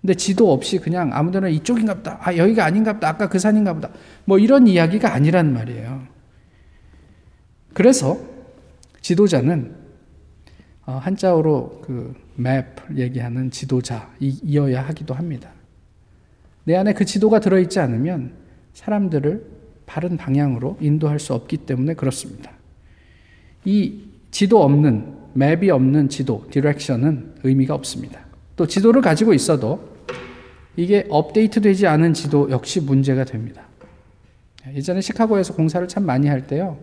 근데 0.00 0.14
지도 0.14 0.52
없이 0.52 0.78
그냥 0.78 1.10
아무데나 1.12 1.48
이쪽인가 1.48 1.94
보다. 1.94 2.18
아, 2.22 2.34
여기가 2.36 2.64
아닌가 2.64 2.94
보다. 2.94 3.08
아까 3.08 3.28
그 3.28 3.38
산인가 3.38 3.74
보다. 3.74 3.90
뭐 4.24 4.38
이런 4.38 4.66
이야기가 4.66 5.12
아니란 5.12 5.52
말이에요. 5.52 6.06
그래서 7.74 8.18
지도자는 9.00 9.76
어, 10.86 10.92
한자어로 10.92 11.82
그 11.84 12.14
맵 12.40 12.66
얘기하는 12.96 13.50
지도자이어야 13.50 14.82
하기도 14.82 15.14
합니다. 15.14 15.50
내 16.64 16.76
안에 16.76 16.94
그 16.94 17.04
지도가 17.04 17.40
들어있지 17.40 17.80
않으면 17.80 18.32
사람들을 18.74 19.44
바른 19.86 20.16
방향으로 20.16 20.78
인도할 20.80 21.18
수 21.18 21.34
없기 21.34 21.58
때문에 21.58 21.94
그렇습니다. 21.94 22.52
이 23.64 24.04
지도 24.30 24.62
없는, 24.62 25.16
맵이 25.34 25.70
없는 25.70 26.08
지도, 26.08 26.46
디렉션은 26.50 27.34
의미가 27.42 27.74
없습니다. 27.74 28.20
또 28.56 28.66
지도를 28.66 29.02
가지고 29.02 29.34
있어도 29.34 29.90
이게 30.76 31.06
업데이트 31.10 31.60
되지 31.60 31.86
않은 31.86 32.14
지도 32.14 32.50
역시 32.50 32.80
문제가 32.80 33.24
됩니다. 33.24 33.62
예전에 34.72 35.00
시카고에서 35.00 35.54
공사를 35.54 35.86
참 35.88 36.04
많이 36.04 36.28
할 36.28 36.46
때요. 36.46 36.78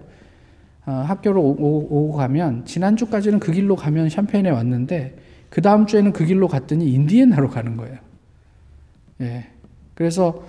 어, 0.86 0.92
학교로 0.92 1.42
오고 1.42 2.14
가면 2.14 2.66
지난주까지는 2.66 3.40
그 3.40 3.52
길로 3.52 3.76
가면 3.76 4.10
샴페인에 4.10 4.50
왔는데 4.50 5.27
그 5.58 5.62
다음 5.64 5.88
주에는 5.88 6.14
그 6.14 6.24
길로 6.24 6.48
갔더니 6.48 6.88
인디애나로 6.94 7.50
가는 7.50 7.78
거예요. 7.78 7.98
예. 9.22 9.48
그래서 9.96 10.46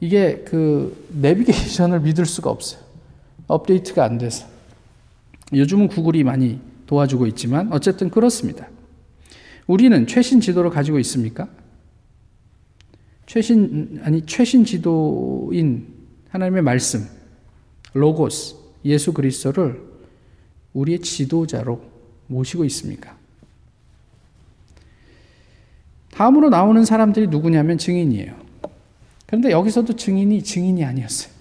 이게 0.00 0.44
그 0.46 1.08
내비게이션을 1.14 2.00
믿을 2.00 2.26
수가 2.26 2.50
없어요. 2.50 2.82
업데이트가 3.46 4.04
안 4.04 4.18
돼서. 4.18 4.46
요즘은 5.54 5.88
구글이 5.88 6.24
많이 6.24 6.60
도와주고 6.86 7.26
있지만 7.28 7.72
어쨌든 7.72 8.10
그렇습니다. 8.10 8.68
우리는 9.66 10.06
최신 10.06 10.42
지도를 10.42 10.68
가지고 10.68 10.98
있습니까? 10.98 11.48
최신 13.24 13.98
아니 14.04 14.26
최신 14.26 14.66
지도인 14.66 15.86
하나님의 16.28 16.60
말씀 16.60 17.08
로고스 17.94 18.56
예수 18.84 19.14
그리스도를 19.14 19.80
우리의 20.74 21.00
지도자로 21.00 21.82
모시고 22.26 22.66
있습니까? 22.66 23.19
다음으로 26.20 26.50
나오는 26.50 26.84
사람들이 26.84 27.28
누구냐면 27.28 27.78
증인이에요. 27.78 28.34
그런데 29.24 29.52
여기서도 29.52 29.96
증인이 29.96 30.42
증인이 30.42 30.84
아니었어요. 30.84 31.32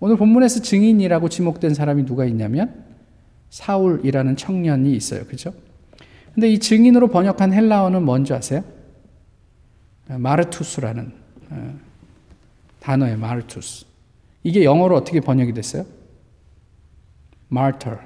오늘 0.00 0.16
본문에서 0.16 0.62
증인이라고 0.62 1.28
지목된 1.28 1.72
사람이 1.72 2.04
누가 2.04 2.24
있냐면 2.24 2.84
사울이라는 3.50 4.34
청년이 4.34 4.92
있어요. 4.96 5.24
그죠? 5.26 5.54
근데 6.34 6.48
이 6.48 6.58
증인으로 6.58 7.06
번역한 7.06 7.52
헬라어는 7.52 8.02
뭔지 8.02 8.34
아세요? 8.34 8.64
마르투스라는 10.08 11.12
어, 11.50 11.78
단어예요. 12.80 13.16
마르투스. 13.16 13.86
이게 14.42 14.64
영어로 14.64 14.96
어떻게 14.96 15.20
번역이 15.20 15.52
됐어요? 15.52 15.86
martyr. 17.52 18.00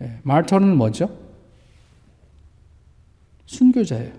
예, 0.00 0.20
martyr는 0.24 0.74
뭐죠? 0.74 1.25
순교자예요. 3.46 4.12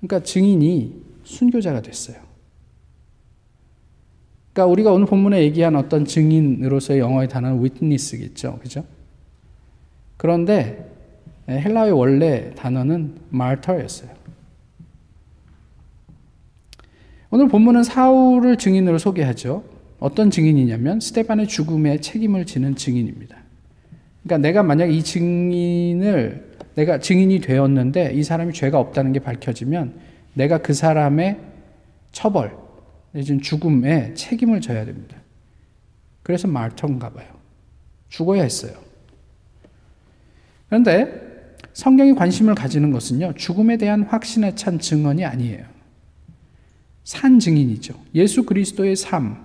그러니까 0.00 0.22
증인이 0.22 1.02
순교자가 1.24 1.82
됐어요. 1.82 2.16
그러니까 4.52 4.70
우리가 4.70 4.92
오늘 4.92 5.06
본문에 5.06 5.42
얘기한 5.42 5.74
어떤 5.74 6.04
증인으로서의 6.04 7.00
영어의 7.00 7.28
단어는 7.28 7.60
witness겠죠. 7.60 8.60
그죠? 8.62 8.84
그런데 10.16 10.90
헬라의 11.48 11.92
원래 11.92 12.54
단어는 12.54 13.18
martyr였어요. 13.32 14.10
오늘 17.30 17.48
본문은 17.48 17.82
사울을 17.82 18.58
증인으로 18.58 18.98
소개하죠. 18.98 19.64
어떤 19.98 20.30
증인이냐면 20.30 21.00
스테반의 21.00 21.48
죽음에 21.48 21.98
책임을 21.98 22.46
지는 22.46 22.76
증인입니다. 22.76 23.36
그러니까 24.22 24.46
내가 24.46 24.62
만약 24.62 24.86
이 24.86 25.02
증인을 25.02 26.53
내가 26.74 26.98
증인이 26.98 27.40
되었는데 27.40 28.12
이 28.14 28.22
사람이 28.22 28.52
죄가 28.52 28.78
없다는 28.78 29.12
게 29.12 29.20
밝혀지면 29.20 29.98
내가 30.34 30.58
그 30.58 30.74
사람의 30.74 31.38
처벌, 32.12 32.56
내지는 33.12 33.40
죽음에 33.40 34.14
책임을 34.14 34.60
져야 34.60 34.84
됩니다. 34.84 35.16
그래서 36.22 36.48
말턴가 36.48 37.10
봐요. 37.10 37.26
죽어야 38.08 38.42
했어요. 38.42 38.72
그런데 40.68 41.56
성경이 41.72 42.14
관심을 42.14 42.54
가지는 42.54 42.90
것은요, 42.90 43.34
죽음에 43.34 43.76
대한 43.76 44.02
확신에 44.02 44.54
찬 44.54 44.78
증언이 44.78 45.24
아니에요. 45.24 45.64
산 47.04 47.38
증인이죠. 47.38 47.94
예수 48.14 48.44
그리스도의 48.44 48.96
삶, 48.96 49.44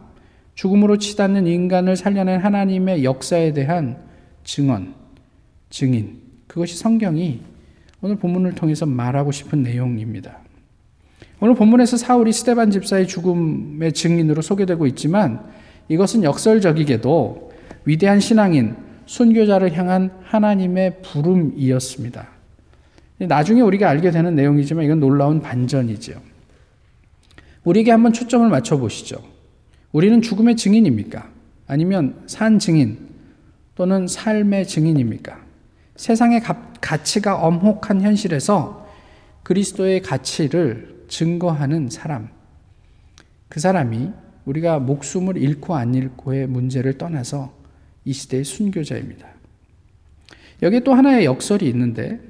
죽음으로 0.56 0.98
치닫는 0.98 1.48
인간을 1.48 1.96
살려낸 1.96 2.40
하나님의 2.40 3.04
역사에 3.04 3.54
대한 3.54 3.98
증언, 4.44 4.96
증인. 5.70 6.29
그것이 6.50 6.78
성경이 6.78 7.42
오늘 8.02 8.16
본문을 8.16 8.56
통해서 8.56 8.86
말하고 8.88 9.32
싶은 9.32 9.62
내용입니다. 9.62 10.40
오늘 11.40 11.54
본문에서 11.54 11.96
사울이 11.96 12.34
스테반 12.34 12.72
집사의 12.72 13.08
죽음의 13.08 13.94
증인으로 13.94 14.42
소개되고 14.42 14.88
있지만 14.88 15.46
이것은 15.90 16.24
역설적이게도 16.24 17.52
위대한 17.86 18.20
신앙인, 18.20 18.76
순교자를 19.06 19.78
향한 19.78 20.12
하나님의 20.24 21.02
부름이었습니다. 21.04 22.28
나중에 23.20 23.62
우리가 23.62 23.88
알게 23.88 24.10
되는 24.10 24.34
내용이지만 24.36 24.86
이건 24.86 25.00
놀라운 25.00 25.42
반전이죠. 25.42 26.20
우리에게 27.64 27.92
한번 27.92 28.12
초점을 28.12 28.50
맞춰 28.50 28.78
보시죠. 28.78 29.22
우리는 29.92 30.20
죽음의 30.22 30.56
증인입니까? 30.56 31.30
아니면 31.68 32.24
산 32.26 32.58
증인 32.58 32.98
또는 33.76 34.08
삶의 34.08 34.68
증인입니까? 34.68 35.49
세상의 36.00 36.42
가치가 36.80 37.36
엄혹한 37.36 38.02
현실에서 38.02 38.88
그리스도의 39.44 40.02
가치를 40.02 41.04
증거하는 41.10 41.90
사람. 41.90 42.30
그 43.50 43.60
사람이 43.60 44.10
우리가 44.46 44.80
목숨을 44.80 45.36
잃고 45.36 45.76
안 45.76 45.94
잃고의 45.94 46.48
문제를 46.48 46.98
떠나서 46.98 47.54
이 48.06 48.14
시대의 48.14 48.46
순교자입니다. 48.46 49.28
여기에 50.62 50.86
또 50.86 50.94
하나의 50.94 51.26
역설이 51.26 51.68
있는데 51.68 52.22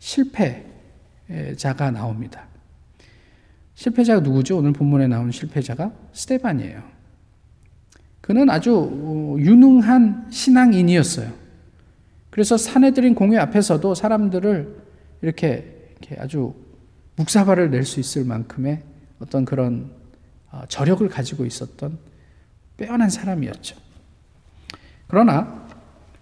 실패자가 0.00 1.92
나옵니다. 1.92 2.48
실패자가 3.74 4.20
누구죠? 4.22 4.58
오늘 4.58 4.72
본문에 4.72 5.06
나온 5.06 5.30
실패자가 5.30 5.92
스테반이에요. 6.12 6.82
그는 8.20 8.50
아주 8.50 8.90
어, 8.90 9.36
유능한 9.38 10.26
신앙인이었어요. 10.32 11.47
그래서 12.38 12.56
사내들인 12.56 13.16
공회 13.16 13.36
앞에서도 13.36 13.96
사람들을 13.96 14.76
이렇게, 15.22 15.88
이렇게 15.90 16.14
아주 16.20 16.54
묵사발을 17.16 17.72
낼 17.72 17.84
수 17.84 17.98
있을 17.98 18.24
만큼의 18.24 18.80
어떤 19.18 19.44
그런 19.44 19.90
어, 20.52 20.62
저력을 20.68 21.08
가지고 21.08 21.44
있었던 21.44 21.98
빼어난 22.76 23.10
사람이었죠. 23.10 23.76
그러나 25.08 25.68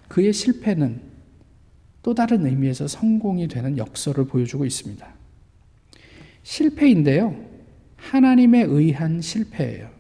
그의 0.08 0.32
실패는 0.32 1.02
또 2.02 2.14
다른 2.14 2.46
의미에서 2.46 2.88
성공이 2.88 3.48
되는 3.48 3.76
역설을 3.76 4.24
보여주고 4.24 4.64
있습니다. 4.64 5.06
실패인데요. 6.44 7.38
하나님에 7.96 8.62
의한 8.62 9.20
실패예요. 9.20 9.90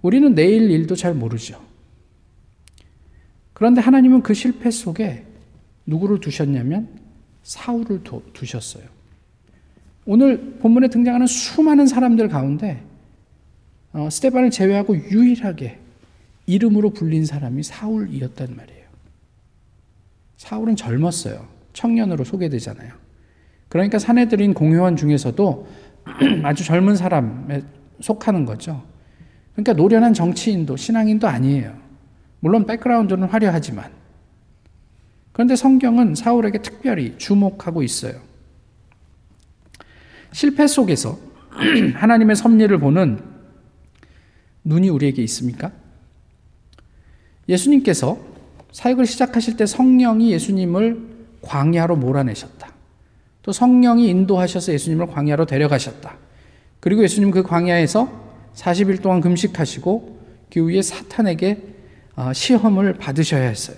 우리는 0.00 0.34
내일 0.34 0.70
일도 0.70 0.96
잘 0.96 1.12
모르죠. 1.12 1.67
그런데 3.58 3.80
하나님은 3.80 4.22
그 4.22 4.34
실패 4.34 4.70
속에 4.70 5.24
누구를 5.84 6.20
두셨냐면 6.20 6.88
사울을 7.42 8.02
두셨어요. 8.32 8.84
오늘 10.06 10.58
본문에 10.60 10.88
등장하는 10.88 11.26
수많은 11.26 11.88
사람들 11.88 12.28
가운데 12.28 12.80
어, 13.92 14.08
스테반을 14.10 14.50
제외하고 14.50 14.96
유일하게 14.96 15.76
이름으로 16.46 16.90
불린 16.90 17.26
사람이 17.26 17.64
사울이었단 17.64 18.54
말이에요. 18.54 18.84
사울은 20.36 20.76
젊었어요. 20.76 21.48
청년으로 21.72 22.22
소개되잖아요. 22.22 22.92
그러니까 23.68 23.98
사내들인 23.98 24.54
공회원 24.54 24.94
중에서도 24.94 25.66
아주 26.44 26.64
젊은 26.64 26.94
사람에 26.94 27.62
속하는 28.00 28.44
거죠. 28.44 28.84
그러니까 29.52 29.72
노련한 29.72 30.14
정치인도 30.14 30.76
신앙인도 30.76 31.26
아니에요. 31.26 31.87
물론 32.40 32.66
백그라운드는 32.66 33.28
화려하지만. 33.28 33.90
그런데 35.32 35.56
성경은 35.56 36.14
사울에게 36.14 36.62
특별히 36.62 37.16
주목하고 37.18 37.82
있어요. 37.82 38.20
실패 40.32 40.66
속에서 40.66 41.18
하나님의 41.94 42.36
섭리를 42.36 42.76
보는 42.78 43.22
눈이 44.64 44.88
우리에게 44.88 45.22
있습니까? 45.22 45.72
예수님께서 47.48 48.18
사역을 48.72 49.06
시작하실 49.06 49.56
때 49.56 49.64
성령이 49.64 50.32
예수님을 50.32 51.00
광야로 51.42 51.96
몰아내셨다. 51.96 52.72
또 53.42 53.52
성령이 53.52 54.08
인도하셔서 54.08 54.72
예수님을 54.72 55.06
광야로 55.06 55.46
데려가셨다. 55.46 56.16
그리고 56.80 57.02
예수님 57.02 57.30
그 57.30 57.42
광야에서 57.42 58.10
40일 58.54 59.00
동안 59.00 59.20
금식하시고 59.20 60.18
그 60.52 60.60
후에 60.60 60.82
사탄에게 60.82 61.62
어, 61.62 61.77
시험을 62.32 62.94
받으셔야 62.94 63.48
했어요. 63.48 63.76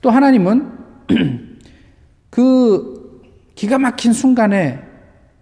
또 0.00 0.10
하나님은 0.10 0.78
그 2.30 3.22
기가 3.54 3.78
막힌 3.78 4.12
순간에 4.12 4.82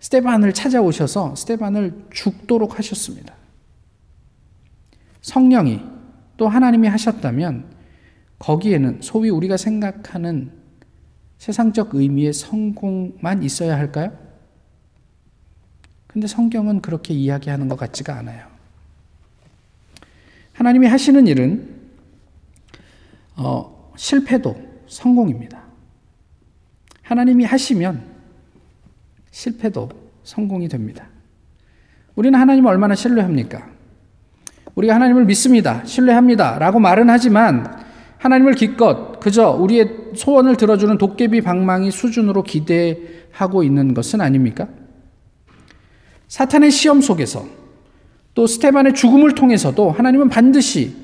스테반을 0.00 0.52
찾아오셔서 0.52 1.36
스테반을 1.36 2.06
죽도록 2.10 2.78
하셨습니다. 2.78 3.34
성령이 5.22 5.80
또 6.36 6.48
하나님이 6.48 6.88
하셨다면 6.88 7.70
거기에는 8.38 9.00
소위 9.02 9.28
우리가 9.30 9.56
생각하는 9.56 10.50
세상적 11.38 11.94
의미의 11.94 12.32
성공만 12.32 13.42
있어야 13.42 13.76
할까요? 13.76 14.12
근데 16.06 16.26
성경은 16.26 16.80
그렇게 16.80 17.14
이야기하는 17.14 17.68
것 17.68 17.78
같지가 17.78 18.16
않아요. 18.18 18.49
하나님이 20.60 20.88
하시는 20.88 21.26
일은 21.26 21.66
어, 23.34 23.92
실패도 23.96 24.54
성공입니다. 24.88 25.62
하나님이 27.00 27.46
하시면 27.46 28.04
실패도 29.30 29.88
성공이 30.22 30.68
됩니다. 30.68 31.08
우리는 32.14 32.38
하나님을 32.38 32.70
얼마나 32.70 32.94
신뢰합니까? 32.94 33.70
우리가 34.74 34.96
하나님을 34.96 35.24
믿습니다. 35.24 35.82
신뢰합니다. 35.86 36.58
라고 36.58 36.78
말은 36.78 37.08
하지만 37.08 37.82
하나님을 38.18 38.52
기껏 38.52 39.18
그저 39.18 39.52
우리의 39.52 40.10
소원을 40.14 40.58
들어주는 40.58 40.98
도깨비 40.98 41.40
방망이 41.40 41.90
수준으로 41.90 42.42
기대하고 42.42 43.62
있는 43.62 43.94
것은 43.94 44.20
아닙니까? 44.20 44.68
사탄의 46.28 46.70
시험 46.70 47.00
속에서 47.00 47.59
또 48.34 48.46
스테반의 48.46 48.94
죽음을 48.94 49.34
통해서도 49.34 49.90
하나님은 49.90 50.28
반드시 50.28 50.94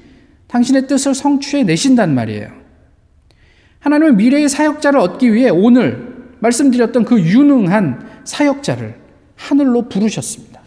당신의 0.49 0.87
뜻을 0.87 1.15
성취해 1.15 1.65
내신단 1.65 2.15
말이에요. 2.15 2.49
하나님은 3.81 4.17
미래의 4.17 4.49
사역자를 4.49 4.99
얻기 4.99 5.33
위해 5.33 5.51
오늘 5.51 6.17
말씀드렸던 6.41 7.05
그 7.05 7.21
유능한 7.21 8.21
사역자를 8.25 8.95
하늘로 9.37 9.89
부르셨습니다. 9.89 10.61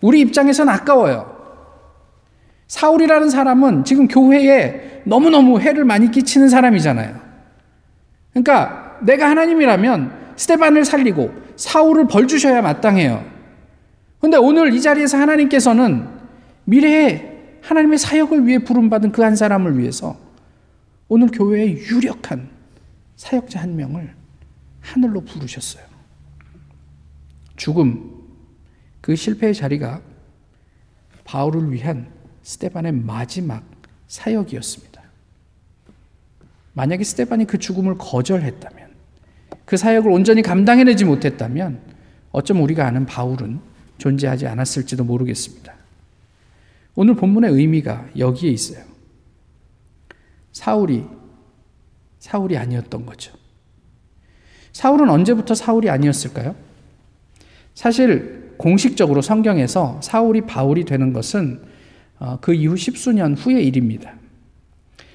우리 0.00 0.20
입장에서는 0.20 0.72
아까워요. 0.72 1.34
사울이라는 2.66 3.30
사람은 3.30 3.84
지금 3.84 4.08
교회에 4.08 5.02
너무너무 5.04 5.60
해를 5.60 5.84
많이 5.84 6.10
끼치는 6.10 6.48
사람이잖아요. 6.48 7.20
그러니까 8.32 8.98
내가 9.02 9.30
하나님이라면 9.30 10.34
스테반을 10.36 10.84
살리고 10.84 11.32
사울을 11.56 12.08
벌 12.08 12.26
주셔야 12.26 12.62
마땅해요. 12.62 13.33
근데 14.24 14.38
오늘 14.38 14.72
이 14.72 14.80
자리에서 14.80 15.18
하나님께서는 15.18 16.08
미래에 16.64 17.58
하나님의 17.60 17.98
사역을 17.98 18.46
위해 18.46 18.58
부름받은 18.58 19.12
그 19.12 19.20
한 19.20 19.36
사람을 19.36 19.78
위해서 19.78 20.18
오늘 21.08 21.28
교회에 21.28 21.72
유력한 21.74 22.48
사역자 23.16 23.60
한 23.60 23.76
명을 23.76 24.14
하늘로 24.80 25.20
부르셨어요. 25.20 25.84
죽음, 27.56 28.12
그 29.02 29.14
실패의 29.14 29.52
자리가 29.52 30.00
바울을 31.24 31.70
위한 31.70 32.06
스테반의 32.44 32.92
마지막 32.92 33.62
사역이었습니다. 34.08 35.02
만약에 36.72 37.04
스테반이 37.04 37.44
그 37.46 37.58
죽음을 37.58 37.96
거절했다면, 37.98 38.88
그 39.66 39.76
사역을 39.76 40.10
온전히 40.10 40.40
감당해내지 40.40 41.04
못했다면, 41.04 41.78
어쩜 42.32 42.62
우리가 42.62 42.86
아는 42.86 43.04
바울은 43.04 43.73
존재하지 43.98 44.46
않았을지도 44.46 45.04
모르겠습니다. 45.04 45.74
오늘 46.94 47.14
본문의 47.14 47.50
의미가 47.52 48.08
여기에 48.18 48.50
있어요. 48.50 48.84
사울이, 50.52 51.04
사울이 52.20 52.56
아니었던 52.56 53.04
거죠. 53.06 53.32
사울은 54.72 55.10
언제부터 55.10 55.54
사울이 55.54 55.90
아니었을까요? 55.90 56.54
사실 57.74 58.54
공식적으로 58.56 59.20
성경에서 59.20 60.00
사울이 60.00 60.42
바울이 60.42 60.84
되는 60.84 61.12
것은 61.12 61.62
어, 62.18 62.38
그 62.40 62.54
이후 62.54 62.76
십수년 62.76 63.34
후의 63.34 63.66
일입니다. 63.66 64.14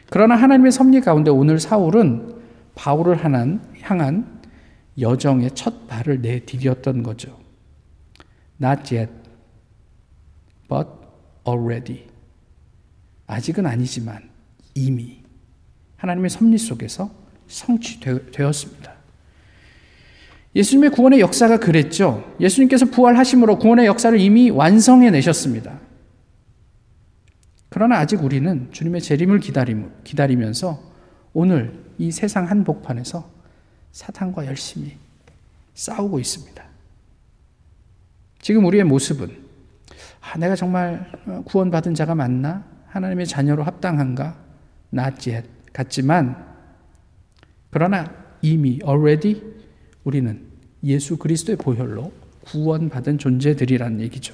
그러나 0.10 0.36
하나님의 0.36 0.72
섭리 0.72 1.02
가운데 1.02 1.32
오늘 1.32 1.60
사울은 1.60 2.36
바울을 2.76 3.24
향한 3.24 4.42
여정의 5.00 5.52
첫 5.54 5.88
발을 5.88 6.22
내디뎠던 6.22 7.04
거죠. 7.04 7.39
Not 8.62 8.96
yet, 8.96 9.12
but 10.68 10.90
already. 11.48 12.08
아직은 13.28 13.66
아니지만 13.66 14.30
이미 14.76 15.24
하나님의 15.98 16.30
섭리 16.30 16.58
속에서 16.58 17.12
성취되었습니다. 17.48 18.94
예수님의 20.56 20.92
구원의 20.92 21.20
역사가 21.20 21.60
그랬죠. 21.60 22.36
예수님께서 22.40 22.86
부활하심으로 22.88 23.60
구원의 23.60 23.86
역사를 23.86 24.20
이미 24.20 24.50
완성해 24.50 25.12
내셨습니다. 25.12 25.80
그러나 27.70 28.00
아직 28.00 28.24
우리는 28.24 28.68
주님의 28.72 29.02
재림을 29.02 29.40
기다리면서 30.04 30.82
오늘 31.34 31.86
이 32.00 32.12
세상 32.12 32.50
한복판에서 32.50 33.30
사탄과 33.92 34.48
열심히 34.48 34.98
싸우고 35.76 36.20
있습니다. 36.20 36.69
지금 38.50 38.66
우리의 38.66 38.84
모습은 38.84 39.30
아, 40.22 40.36
내가 40.40 40.56
정말 40.56 41.12
구원받은 41.46 41.94
자가 41.94 42.16
맞나? 42.16 42.66
하나님의 42.88 43.28
자녀로 43.28 43.62
합당한가? 43.62 44.40
yet 44.92 45.48
같지만 45.72 46.48
그러나 47.70 48.12
이미 48.42 48.80
already 48.84 49.40
우리는 50.04 50.42
예수 50.84 51.18
그리스도의 51.18 51.58
보혈로 51.58 52.12
구원받은 52.42 53.20
존재들이라는 53.20 54.02
얘기죠. 54.02 54.34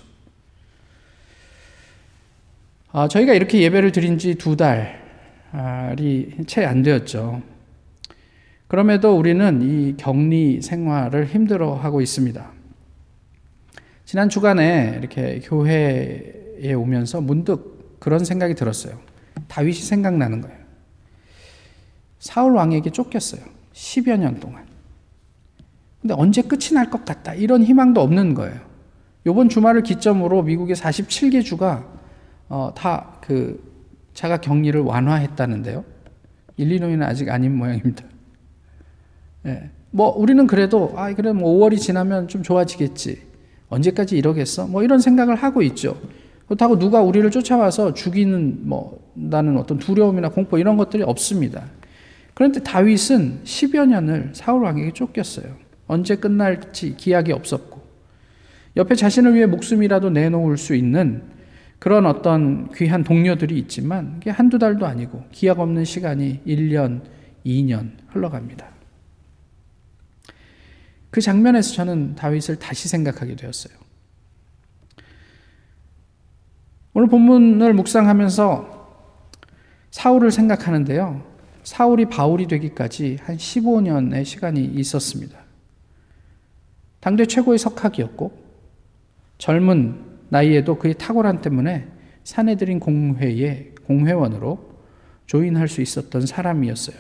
아, 2.94 3.10
저희가 3.10 3.34
이렇게 3.34 3.60
예배를 3.64 3.92
드린 3.92 4.18
지 4.18 4.36
두 4.36 4.56
달이 4.56 6.38
채 6.48 6.64
안 6.64 6.84
되었죠. 6.84 7.42
그럼에도 8.70 9.18
우리는 9.18 9.62
이 9.62 9.98
격리 9.98 10.62
생활을 10.62 11.26
힘들어하고 11.26 12.00
있습니다. 12.00 12.55
지난 14.06 14.30
주간에 14.30 14.96
이렇게 15.00 15.40
교회에 15.44 16.74
오면서 16.74 17.22
문득 17.22 17.98
그런 18.00 18.24
생각이 18.24 18.54
들었어요. 18.54 19.00
다윗이 19.48 19.74
생각나는 19.80 20.42
거예요. 20.42 20.58
사울 22.20 22.54
왕에게 22.56 22.92
쫓겼어요. 22.92 23.42
10여 23.74 24.18
년 24.18 24.40
동안. 24.40 24.66
근데 26.02 26.14
언제 26.16 26.42
끝이 26.44 26.74
날 26.74 26.90
것 26.90 27.04
같다. 27.04 27.34
이런 27.34 27.64
희망도 27.64 28.00
없는 28.00 28.36
거예요. 28.36 28.60
요번 29.26 29.50
주말을 29.50 29.82
기점으로 29.82 30.44
미국의 30.44 30.76
47개 30.76 31.44
주가 31.44 31.84
어, 32.48 32.72
다그 32.76 33.74
자가 34.14 34.38
격리를 34.40 34.80
완화했다는데요. 34.82 35.84
일리노이는 36.58 37.04
아직 37.04 37.30
아닌 37.30 37.58
모양입니다. 37.58 38.06
예. 39.48 39.70
뭐 39.90 40.10
우리는 40.16 40.46
그래도 40.46 40.94
아 40.96 41.12
그래 41.14 41.32
뭐 41.32 41.58
5월이 41.58 41.80
지나면 41.80 42.28
좀 42.28 42.44
좋아지겠지. 42.44 43.22
언제까지 43.70 44.18
이러겠어? 44.18 44.68
뭐 44.68 44.84
이런 44.84 45.00
생각을 45.00 45.36
하고 45.36 45.62
있죠. 45.64 46.00
그렇다고 46.48 46.78
누가 46.78 47.02
우리를 47.02 47.30
쫓아와서 47.32 47.94
죽이는 47.94 48.68
뭐 48.68 49.00
나는 49.14 49.58
어떤 49.58 49.80
두려움이나 49.80 50.30
공포 50.30 50.58
이런 50.58 50.78
것들이 50.78 51.04
없습니다. 51.04 51.64
그런데 52.34 52.62
다윗은 52.62 53.42
10여 53.44 53.88
년을 53.88 54.32
사울 54.34 54.64
왕에게 54.64 54.92
쫓겼어요. 54.94 55.56
언제 55.88 56.16
끝날지 56.16 56.98
기약이 56.98 57.32
없었고 57.32 57.82
옆에 58.78 58.96
자신을 58.96 59.36
위해 59.36 59.46
목숨이라도 59.46 60.10
내놓을 60.10 60.58
수 60.58 60.76
있는 60.76 61.24
그런 61.80 62.06
어떤 62.06 62.72
귀한 62.74 63.04
동료들이 63.04 63.58
있지만 63.60 64.18
이게 64.18 64.30
한두 64.30 64.60
달도 64.60 64.86
아니고 64.86 65.24
기약 65.32 65.60
없는 65.60 65.86
시간이 65.86 66.42
1년, 66.46 67.02
2년 67.46 67.92
흘러갑니다. 68.10 68.75
그 71.16 71.22
장면에서 71.22 71.76
저는 71.76 72.16
다윗을 72.16 72.60
다시 72.60 72.90
생각하게 72.90 73.38
되었어요. 73.38 73.74
오늘 76.94 77.08
본문을 77.08 77.74
묵상하면서 77.74 78.90
사울을 79.92 80.32
생각하는데요. 80.32 81.24
사울이 81.64 82.10
바울이 82.10 82.48
되기까지 82.48 83.20
한 83.22 83.38
15년의 83.38 84.26
시간이 84.26 84.66
있었습니다. 84.66 85.40
당대 87.00 87.26
최고의 87.26 87.60
석학이었고 87.60 88.38
젊은 89.38 89.98
나이에도 90.28 90.78
그의 90.78 90.96
탁월함 90.96 91.40
때문에 91.42 91.88
사내들인 92.26 92.82
공회의 92.82 93.74
공회원으로 93.86 94.82
조인할 95.28 95.70
수 95.70 95.82
있었던 95.82 96.26
사람이었어요. 96.26 96.98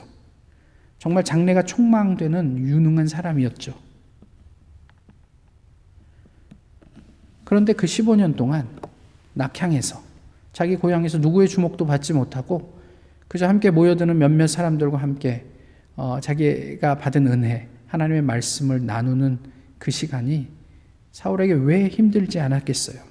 정말 0.99 1.25
장래가 1.25 1.63
촉망되는 1.63 2.60
유능한 2.60 3.08
사람이었죠. 3.08 3.84
그런데 7.45 7.73
그 7.73 7.86
15년 7.86 8.36
동안 8.36 8.67
낙향에서 9.34 10.01
자기 10.51 10.75
고향에서 10.75 11.19
누구의 11.19 11.47
주목도 11.47 11.86
받지 11.86 12.13
못하고 12.13 12.77
그저 13.27 13.47
함께 13.47 13.69
모여드는 13.71 14.17
몇몇 14.17 14.47
사람들과 14.47 14.97
함께 14.97 15.45
어, 15.95 16.19
자기가 16.21 16.97
받은 16.97 17.27
은혜, 17.27 17.69
하나님의 17.88 18.21
말씀을 18.21 18.86
나누는 18.86 19.39
그 19.77 19.91
시간이 19.91 20.47
사울에게 21.12 21.53
왜 21.53 21.88
힘들지 21.88 22.39
않았겠어요? 22.39 23.01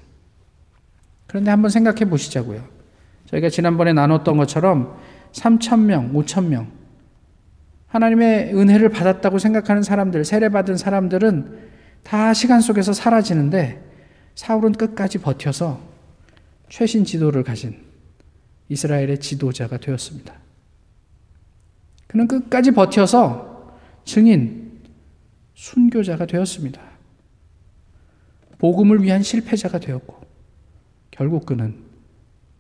그런데 1.26 1.50
한번 1.50 1.70
생각해 1.70 2.04
보시자고요. 2.04 2.62
저희가 3.26 3.48
지난번에 3.48 3.92
나눴던 3.92 4.36
것처럼 4.36 4.98
3천명, 5.32 6.12
5천명, 6.12 6.66
하나님의 7.88 8.54
은혜를 8.54 8.90
받았다고 8.90 9.38
생각하는 9.38 9.82
사람들, 9.82 10.24
세례받은 10.24 10.76
사람들은 10.76 11.58
다 12.02 12.34
시간 12.34 12.60
속에서 12.60 12.92
사라지는데 12.92 13.82
사울은 14.34 14.72
끝까지 14.72 15.18
버텨서 15.18 15.80
최신 16.68 17.04
지도를 17.04 17.44
가진 17.44 17.84
이스라엘의 18.68 19.20
지도자가 19.20 19.78
되었습니다. 19.78 20.34
그는 22.06 22.26
끝까지 22.26 22.72
버텨서 22.72 23.76
증인, 24.04 24.80
순교자가 25.54 26.26
되었습니다. 26.26 26.80
복음을 28.58 29.02
위한 29.02 29.22
실패자가 29.22 29.78
되었고, 29.78 30.20
결국 31.10 31.46
그는 31.46 31.82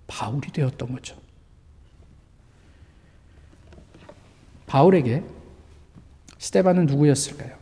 바울이 0.06 0.50
되었던 0.52 0.92
거죠. 0.92 1.16
바울에게 4.66 5.24
스테반은 6.38 6.86
누구였을까요? 6.86 7.56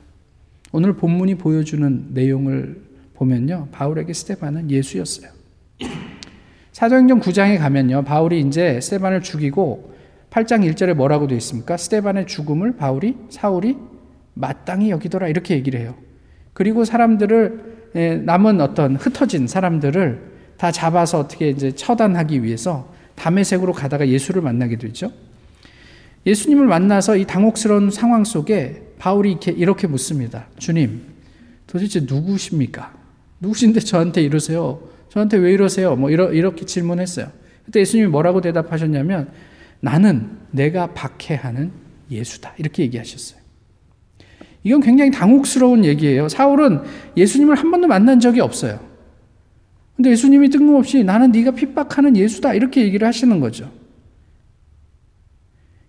오늘 0.72 0.96
본문이 0.96 1.36
보여주는 1.36 2.08
내용을 2.14 2.91
보면요. 3.14 3.68
바울에게 3.72 4.12
스테반은 4.12 4.70
예수였어요. 4.70 5.30
사도행전 6.72 7.20
9장에 7.20 7.58
가면요. 7.58 8.02
바울이 8.04 8.40
이제 8.40 8.80
스테반을 8.80 9.22
죽이고 9.22 9.92
8장 10.30 10.68
1절에 10.72 10.94
뭐라고 10.94 11.26
되어 11.26 11.36
있습니까? 11.38 11.76
스테반의 11.76 12.26
죽음을 12.26 12.76
바울이 12.76 13.16
사울이 13.28 13.76
마땅히 14.34 14.90
여기더라 14.90 15.28
이렇게 15.28 15.54
얘기를 15.54 15.78
해요. 15.78 15.94
그리고 16.54 16.84
사람들을 16.84 18.22
남은 18.24 18.60
어떤 18.60 18.96
흩어진 18.96 19.46
사람들을 19.46 20.32
다 20.56 20.70
잡아서 20.70 21.18
어떻게 21.18 21.50
이제 21.50 21.72
처단하기 21.72 22.42
위해서 22.42 22.90
담에색으로 23.16 23.72
가다가 23.72 24.08
예수를 24.08 24.40
만나게 24.40 24.78
되죠. 24.78 25.12
예수님을 26.24 26.66
만나서 26.66 27.16
이 27.16 27.26
당혹스러운 27.26 27.90
상황 27.90 28.24
속에 28.24 28.94
바울이 28.98 29.38
이렇게 29.56 29.86
묻습니다. 29.86 30.46
주님, 30.56 31.02
도대체 31.66 32.00
누구십니까? 32.00 33.01
누구신데 33.42 33.80
저한테 33.80 34.22
이러세요? 34.22 34.80
저한테 35.08 35.36
왜 35.36 35.52
이러세요? 35.52 35.96
뭐 35.96 36.10
이러, 36.10 36.32
이렇게 36.32 36.64
질문했어요. 36.64 37.30
그때 37.64 37.80
예수님이 37.80 38.08
뭐라고 38.08 38.40
대답하셨냐면 38.40 39.30
나는 39.80 40.30
내가 40.52 40.94
박해하는 40.94 41.72
예수다. 42.10 42.54
이렇게 42.56 42.84
얘기하셨어요. 42.84 43.42
이건 44.62 44.80
굉장히 44.80 45.10
당혹스러운 45.10 45.84
얘기예요. 45.84 46.28
사울은 46.28 46.82
예수님을 47.16 47.56
한 47.56 47.70
번도 47.72 47.88
만난 47.88 48.20
적이 48.20 48.40
없어요. 48.40 48.78
근데 49.96 50.10
예수님이 50.10 50.48
뜬금없이 50.48 51.02
나는 51.02 51.32
네가 51.32 51.50
핍박하는 51.50 52.16
예수다. 52.16 52.54
이렇게 52.54 52.82
얘기를 52.84 53.06
하시는 53.06 53.40
거죠. 53.40 53.70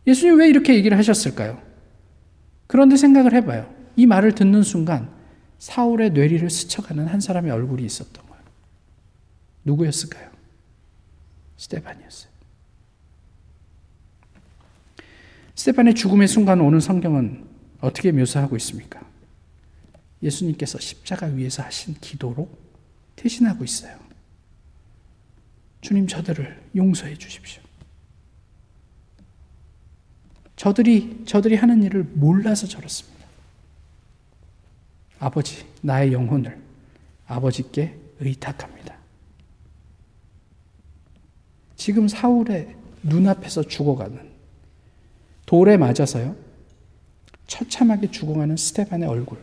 예수님 0.07 0.39
왜 0.39 0.49
이렇게 0.49 0.73
얘기를 0.73 0.97
하셨을까요? 0.97 1.59
그런데 2.65 2.97
생각을 2.97 3.33
해봐요. 3.33 3.71
이 3.95 4.07
말을 4.07 4.33
듣는 4.33 4.63
순간 4.63 5.12
사울의 5.63 6.09
뇌리를 6.09 6.49
스쳐가는 6.49 7.07
한 7.07 7.21
사람의 7.21 7.49
얼굴이 7.49 7.85
있었던 7.85 8.27
거예요. 8.27 8.43
누구였을까요? 9.63 10.29
스테반이었어요. 11.55 12.29
스테반의 15.55 15.95
죽음의 15.95 16.27
순간 16.27 16.59
오는 16.59 16.81
성경은 16.81 17.47
어떻게 17.79 18.11
묘사하고 18.11 18.57
있습니까? 18.57 19.09
예수님께서 20.21 20.79
십자가 20.79 21.27
위에서 21.27 21.63
하신 21.63 21.95
기도로 22.01 22.49
대신하고 23.15 23.63
있어요. 23.63 23.97
주님 25.79 26.07
저들을 26.07 26.61
용서해 26.75 27.15
주십시오. 27.15 27.63
저들이 30.57 31.23
저들이 31.25 31.55
하는 31.55 31.83
일을 31.83 32.03
몰라서 32.03 32.67
저렇습니다. 32.67 33.12
아버지, 35.23 35.65
나의 35.81 36.11
영혼을 36.11 36.61
아버지께 37.27 37.97
의탁합니다. 38.19 38.97
지금 41.77 42.09
사울의 42.09 42.75
눈앞에서 43.03 43.63
죽어가는 43.63 44.19
돌에 45.45 45.77
맞아서요. 45.77 46.35
처참하게 47.47 48.11
죽어가는 48.11 48.57
스테반의 48.57 49.07
얼굴. 49.07 49.37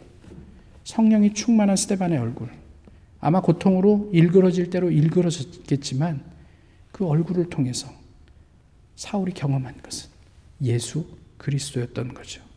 성령이 0.85 1.33
충만한 1.33 1.77
스테반의 1.77 2.19
얼굴. 2.19 2.51
아마 3.19 3.41
고통으로 3.41 4.11
일그러질 4.13 4.69
대로 4.69 4.91
일그러졌겠지만 4.91 6.23
그 6.93 7.07
얼굴을 7.07 7.49
통해서 7.49 7.91
사울이 8.97 9.33
경험한 9.33 9.81
것은 9.81 10.11
예수 10.61 11.07
그리스도였던 11.39 12.13
거죠. 12.13 12.50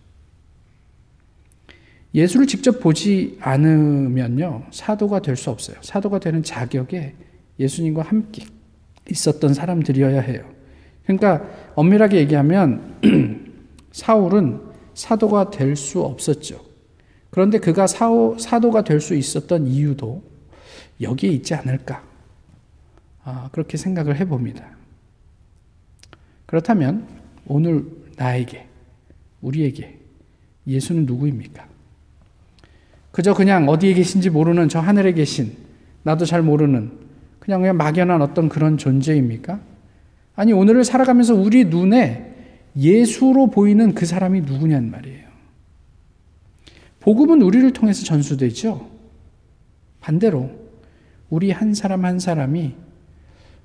예수를 2.13 2.45
직접 2.47 2.80
보지 2.80 3.38
않으면요, 3.41 4.67
사도가 4.71 5.21
될 5.21 5.36
수 5.36 5.49
없어요. 5.49 5.78
사도가 5.82 6.19
되는 6.19 6.43
자격에 6.43 7.15
예수님과 7.60 8.04
함께 8.04 8.45
있었던 9.10 9.54
사람들이어야 9.54 10.21
해요. 10.21 10.43
그러니까 11.04 11.43
엄밀하게 11.76 12.17
얘기하면 12.19 12.99
사울은 13.91 14.62
사도가 14.93 15.49
될 15.49 15.76
수 15.76 16.02
없었죠. 16.02 16.63
그런데 17.32 17.58
그가 17.58 17.88
사오, 17.88 18.38
사도가 18.38 18.84
될 18.84 19.02
수 19.02 19.15
있었던 19.15 19.65
이유도 19.67 20.23
여기에 21.02 21.32
있지 21.32 21.56
않을까. 21.56 22.04
아, 23.23 23.49
그렇게 23.52 23.76
생각을 23.78 24.17
해봅니다. 24.19 24.69
그렇다면 26.45 27.08
오늘 27.47 27.86
나에게, 28.17 28.67
우리에게 29.41 29.97
예수는 30.67 31.06
누구입니까? 31.08 31.72
그저 33.13 33.36
그냥 33.36 33.69
어디에 33.69 33.93
계신지 33.93 34.32
모르는 34.32 34.69
저 34.69 34.80
하늘에 34.80 35.13
계신 35.13 35.56
나도 36.02 36.26
잘 36.26 36.41
모르는 36.41 36.91
그냥 37.39 37.62
그냥 37.62 37.78
막연한 37.78 38.23
어떤 38.23 38.49
그런 38.49 38.76
존재입니까? 38.80 39.62
아니 40.36 40.52
오늘을 40.52 40.84
살아가면서 40.84 41.36
우리 41.36 41.65
눈에 41.65 42.34
예수로 42.76 43.52
보이는 43.52 43.93
그 43.93 44.08
사람이 44.08 44.41
누구냔 44.41 44.89
말이에요. 44.89 45.28
복음은 47.02 47.43
우리를 47.43 47.71
통해서 47.71 48.04
전수되죠. 48.04 48.89
반대로 50.02 50.49
우리 51.30 51.52
한 51.52 51.76
사람 51.76 52.06
한 52.06 52.17
사람이 52.17 52.73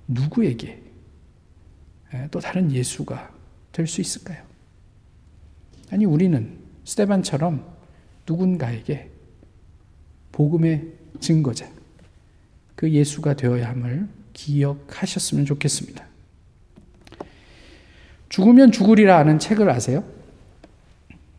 누구에게 0.08 0.82
또 2.30 2.38
다른 2.38 2.70
예수가 2.70 3.30
될 3.72 3.86
수 3.86 4.02
있을까요? 4.02 4.42
아니 5.90 6.04
우리는 6.04 6.58
스테반처럼 6.84 7.64
누군가에게 8.26 9.10
복음의 10.38 10.86
증거자, 11.18 11.68
그 12.76 12.88
예수가 12.88 13.34
되어야 13.34 13.70
함을 13.70 14.06
기억하셨으면 14.34 15.44
좋겠습니다. 15.44 16.06
죽으면 18.28 18.70
죽으리라 18.70 19.18
하는 19.18 19.40
책을 19.40 19.68
아세요? 19.68 20.04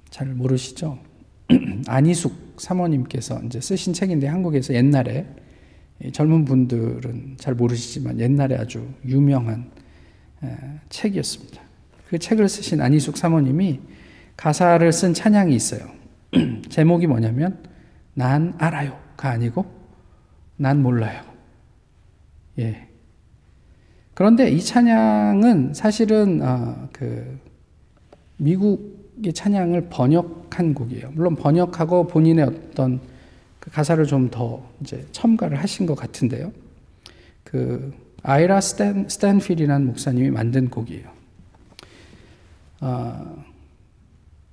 잘 0.10 0.28
모르시죠? 0.28 1.00
안희숙 1.88 2.56
사모님께서 2.58 3.42
이제 3.44 3.62
쓰신 3.62 3.94
책인데 3.94 4.28
한국에서 4.28 4.74
옛날에 4.74 5.26
젊은 6.12 6.44
분들은 6.44 7.36
잘 7.38 7.54
모르시지만 7.56 8.20
옛날에 8.20 8.58
아주 8.58 8.86
유명한 9.06 9.72
책이었습니다. 10.90 11.62
그 12.10 12.20
책을 12.20 12.50
쓰신 12.50 12.82
안희숙 12.82 13.16
사모님이 13.16 13.80
가사를 14.36 14.92
쓴 14.92 15.14
찬양이 15.14 15.56
있어요. 15.56 15.90
제목이 16.68 17.08
뭐냐면 17.08 17.70
난 18.20 18.54
알아요가 18.58 19.30
아니고 19.30 19.66
난 20.58 20.82
몰라요. 20.84 21.24
예. 22.60 22.90
그런데 24.14 24.50
이 24.52 24.60
찬양은 24.60 25.74
사실은 25.74 26.42
어, 26.42 26.90
그 26.92 27.40
미국의 28.36 29.32
찬양을 29.32 29.88
번역한 29.90 30.74
곡이에요. 30.74 31.12
물론 31.12 31.38
번역하고 31.38 32.08
본인의 32.08 32.44
어떤 32.44 33.00
그 33.62 33.72
가사를 33.72 34.06
좀 34.06 34.30
더 34.30 34.62
이제 34.82 35.08
첨가를 35.14 35.58
하신 35.58 35.86
것 35.86 35.96
같은데요. 35.96 36.52
그 37.46 37.94
아이라 38.22 38.60
스탠 38.60 39.08
스탠필이라는 39.08 39.88
목사님이 39.88 40.30
만든 40.30 40.70
곡이에요. 40.70 41.08
아, 42.82 43.34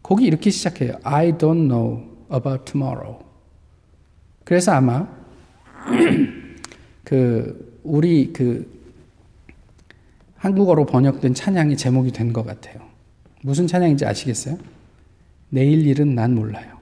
곡이 0.03 0.25
이렇게 0.25 0.51
시작해요. 0.51 0.99
I 1.03 1.33
don't 1.33 1.67
know 1.67 2.05
about 2.33 2.65
tomorrow. 2.71 3.26
그래서 4.47 4.71
아마 4.71 5.09
그 7.03 7.81
우리 7.83 8.33
그 8.33 8.73
한국어로 10.37 10.87
번역된 10.87 11.35
찬양이 11.35 11.77
제목이 11.77 12.13
된 12.13 12.33
것 12.33 12.47
같아요. 12.47 12.81
무슨 13.43 13.67
찬양인지 13.67 14.07
아시겠어요? 14.07 14.57
내일 15.49 15.85
일은 15.85 16.15
난 16.15 16.37
몰라요. 16.37 16.79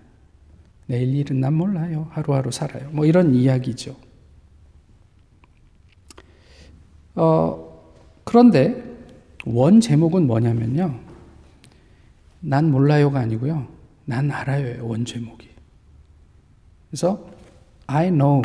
내일 0.87 1.15
일은 1.17 1.41
난 1.41 1.55
몰라요. 1.55 2.09
하루하루 2.11 2.51
살아요. 2.51 2.91
뭐 2.91 3.07
이런 3.07 3.35
이야기죠. 3.35 3.97
어, 7.15 7.83
그런데 8.25 8.85
원 9.47 9.81
제목은 9.81 10.27
뭐냐면요. 10.27 11.01
난 12.41 12.71
몰라요가 12.71 13.21
아니고요. 13.21 13.67
난 14.05 14.31
알아요의 14.31 14.81
원 14.81 15.07
제목이. 15.07 15.49
그래서 16.91 17.34
I 17.87 18.09
know 18.09 18.43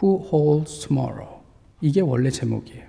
who 0.00 0.24
holds 0.26 0.86
tomorrow. 0.86 1.40
이게 1.80 2.00
원래 2.00 2.30
제목이에요. 2.30 2.88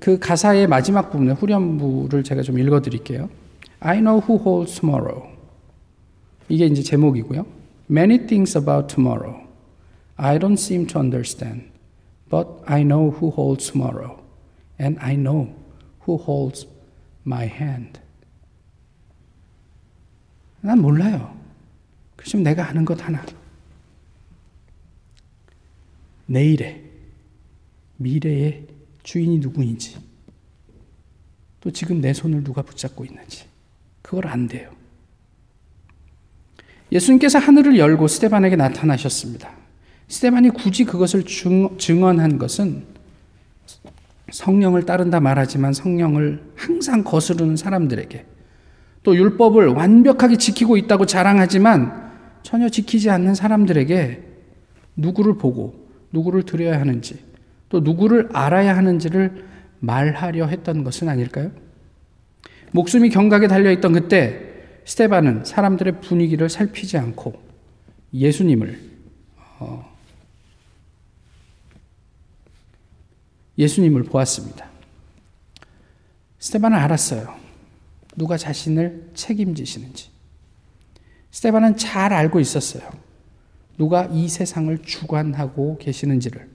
그 0.00 0.18
가사의 0.18 0.66
마지막 0.66 1.10
부분에 1.10 1.32
후렴부를 1.32 2.24
제가 2.24 2.42
좀 2.42 2.58
읽어 2.58 2.80
드릴게요. 2.80 3.28
I 3.80 3.98
know 3.98 4.20
who 4.20 4.40
holds 4.40 4.80
tomorrow. 4.80 5.28
이게 6.48 6.66
이제 6.66 6.82
제목이고요. 6.82 7.46
Many 7.90 8.26
things 8.26 8.56
about 8.58 8.92
tomorrow. 8.92 9.46
I 10.16 10.38
don't 10.38 10.58
seem 10.58 10.86
to 10.88 11.00
understand. 11.00 11.70
But 12.28 12.48
I 12.66 12.82
know 12.82 13.10
who 13.10 13.30
holds 13.30 13.70
tomorrow. 13.70 14.20
And 14.80 14.98
I 15.00 15.14
know 15.14 15.54
who 16.06 16.16
holds 16.16 16.66
my 17.24 17.46
hand. 17.46 18.00
난 20.60 20.80
몰라요. 20.80 21.37
그렇지만 22.18 22.42
내가 22.42 22.68
아는 22.68 22.84
것 22.84 23.00
하나. 23.00 23.24
내일의, 26.26 26.82
미래의 27.96 28.66
주인이 29.04 29.38
누구인지, 29.38 29.96
또 31.60 31.70
지금 31.70 32.00
내 32.00 32.12
손을 32.12 32.42
누가 32.42 32.60
붙잡고 32.60 33.04
있는지, 33.04 33.44
그걸 34.02 34.26
안 34.26 34.48
돼요. 34.48 34.70
예수님께서 36.90 37.38
하늘을 37.38 37.78
열고 37.78 38.08
스테반에게 38.08 38.56
나타나셨습니다. 38.56 39.50
스테반이 40.08 40.50
굳이 40.50 40.84
그것을 40.84 41.24
증언한 41.24 42.38
것은 42.38 42.84
성령을 44.32 44.86
따른다 44.86 45.20
말하지만 45.20 45.72
성령을 45.72 46.52
항상 46.56 47.04
거스르는 47.04 47.56
사람들에게 47.56 48.26
또 49.04 49.16
율법을 49.16 49.68
완벽하게 49.68 50.36
지키고 50.36 50.76
있다고 50.76 51.06
자랑하지만 51.06 52.07
전혀 52.48 52.70
지키지 52.70 53.10
않는 53.10 53.34
사람들에게 53.34 54.22
누구를 54.96 55.36
보고 55.36 55.86
누구를 56.12 56.44
드려야 56.44 56.80
하는지 56.80 57.22
또 57.68 57.80
누구를 57.80 58.30
알아야 58.32 58.74
하는지를 58.74 59.44
말하려 59.80 60.46
했던 60.46 60.82
것은 60.82 61.10
아닐까요? 61.10 61.50
목숨이 62.72 63.10
경각에 63.10 63.48
달려 63.48 63.70
있던 63.72 63.92
그때 63.92 64.40
스테반은 64.86 65.44
사람들의 65.44 66.00
분위기를 66.00 66.48
살피지 66.48 66.96
않고 66.96 67.38
예수님을 68.14 68.80
어, 69.58 69.94
예수님을 73.58 74.04
보았습니다. 74.04 74.70
스테반은 76.38 76.78
알았어요. 76.78 77.34
누가 78.16 78.38
자신을 78.38 79.10
책임지시는지. 79.12 80.17
스테반은 81.30 81.76
잘 81.76 82.12
알고 82.12 82.40
있었어요. 82.40 82.88
누가 83.76 84.06
이 84.06 84.28
세상을 84.28 84.76
주관하고 84.78 85.78
계시는지를. 85.78 86.48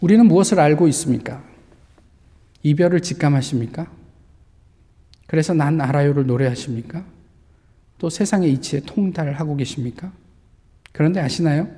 우리는 0.00 0.26
무엇을 0.26 0.58
알고 0.60 0.88
있습니까? 0.88 1.44
이별을 2.62 3.00
직감하십니까? 3.00 3.90
그래서 5.26 5.54
난 5.54 5.80
알아요를 5.80 6.26
노래하십니까? 6.26 7.04
또 7.98 8.10
세상의 8.10 8.52
이치에 8.54 8.80
통달하고 8.80 9.56
계십니까? 9.56 10.12
그런데 10.92 11.20
아시나요? 11.20 11.68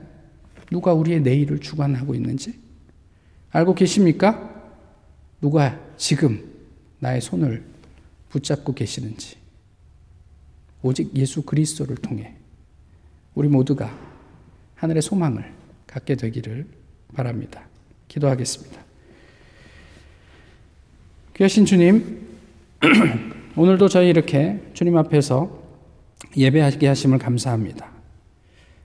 누가 0.71 0.93
우리의 0.93 1.21
내일을 1.21 1.61
주관하고 1.61 2.15
있는지? 2.15 2.59
알고 3.51 3.75
계십니까? 3.75 4.53
누가 5.41 5.79
지금 5.97 6.53
나의 6.99 7.21
손을 7.21 7.65
붙잡고 8.31 8.75
계시는지. 8.75 9.37
오직 10.87 11.17
예수 11.17 11.43
그리스도를 11.43 11.97
통해 11.97 12.35
우리 13.35 13.49
모두가 13.49 13.93
하늘의 14.77 15.03
소망을 15.03 15.53
갖게 15.87 16.15
되기를 16.15 16.67
바랍니다. 17.15 17.67
기도하겠습니다. 18.07 18.81
귀하신 21.35 21.65
주님, 21.65 22.27
오늘도 23.57 23.89
저희 23.89 24.09
이렇게 24.11 24.63
주님 24.75 24.97
앞에서 24.97 25.63
예배하게 26.37 26.87
하심을 26.87 27.19
감사합니다. 27.19 27.91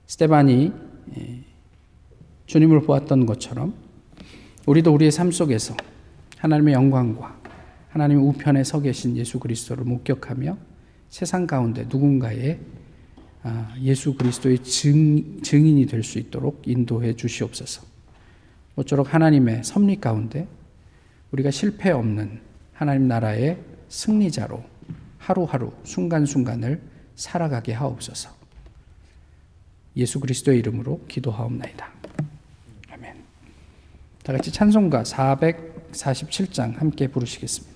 스테반이 0.06 0.72
예, 1.16 1.38
주님을 2.46 2.82
보았던 2.82 3.26
것처럼 3.26 3.74
우리도 4.66 4.92
우리의 4.92 5.12
삶 5.12 5.30
속에서 5.30 5.76
하나님의 6.38 6.74
영광과 6.74 7.40
하나님의 7.90 8.24
우편에 8.24 8.64
서 8.64 8.80
계신 8.80 9.16
예수 9.16 9.38
그리스도를 9.38 9.84
목격하며 9.84 10.71
세상 11.12 11.46
가운데 11.46 11.84
누군가의 11.90 12.58
아, 13.42 13.76
예수 13.82 14.14
그리스도의 14.14 14.60
증, 14.60 15.42
증인이 15.42 15.84
될 15.84 16.02
수 16.02 16.18
있도록 16.18 16.62
인도해 16.64 17.14
주시옵소서. 17.14 17.82
모쪼록 18.76 19.12
하나님의 19.12 19.62
섭리 19.62 20.00
가운데 20.00 20.48
우리가 21.32 21.50
실패 21.50 21.90
없는 21.90 22.40
하나님 22.72 23.08
나라의 23.08 23.58
승리자로 23.90 24.64
하루하루 25.18 25.74
순간순간을 25.84 26.80
살아가게 27.14 27.74
하옵소서. 27.74 28.30
예수 29.96 30.18
그리스도의 30.18 30.60
이름으로 30.60 31.04
기도하옵나이다. 31.08 31.92
아멘. 32.90 33.16
다 34.24 34.32
같이 34.32 34.50
찬송가 34.50 35.02
447장 35.02 36.76
함께 36.76 37.06
부르시겠습니다. 37.08 37.71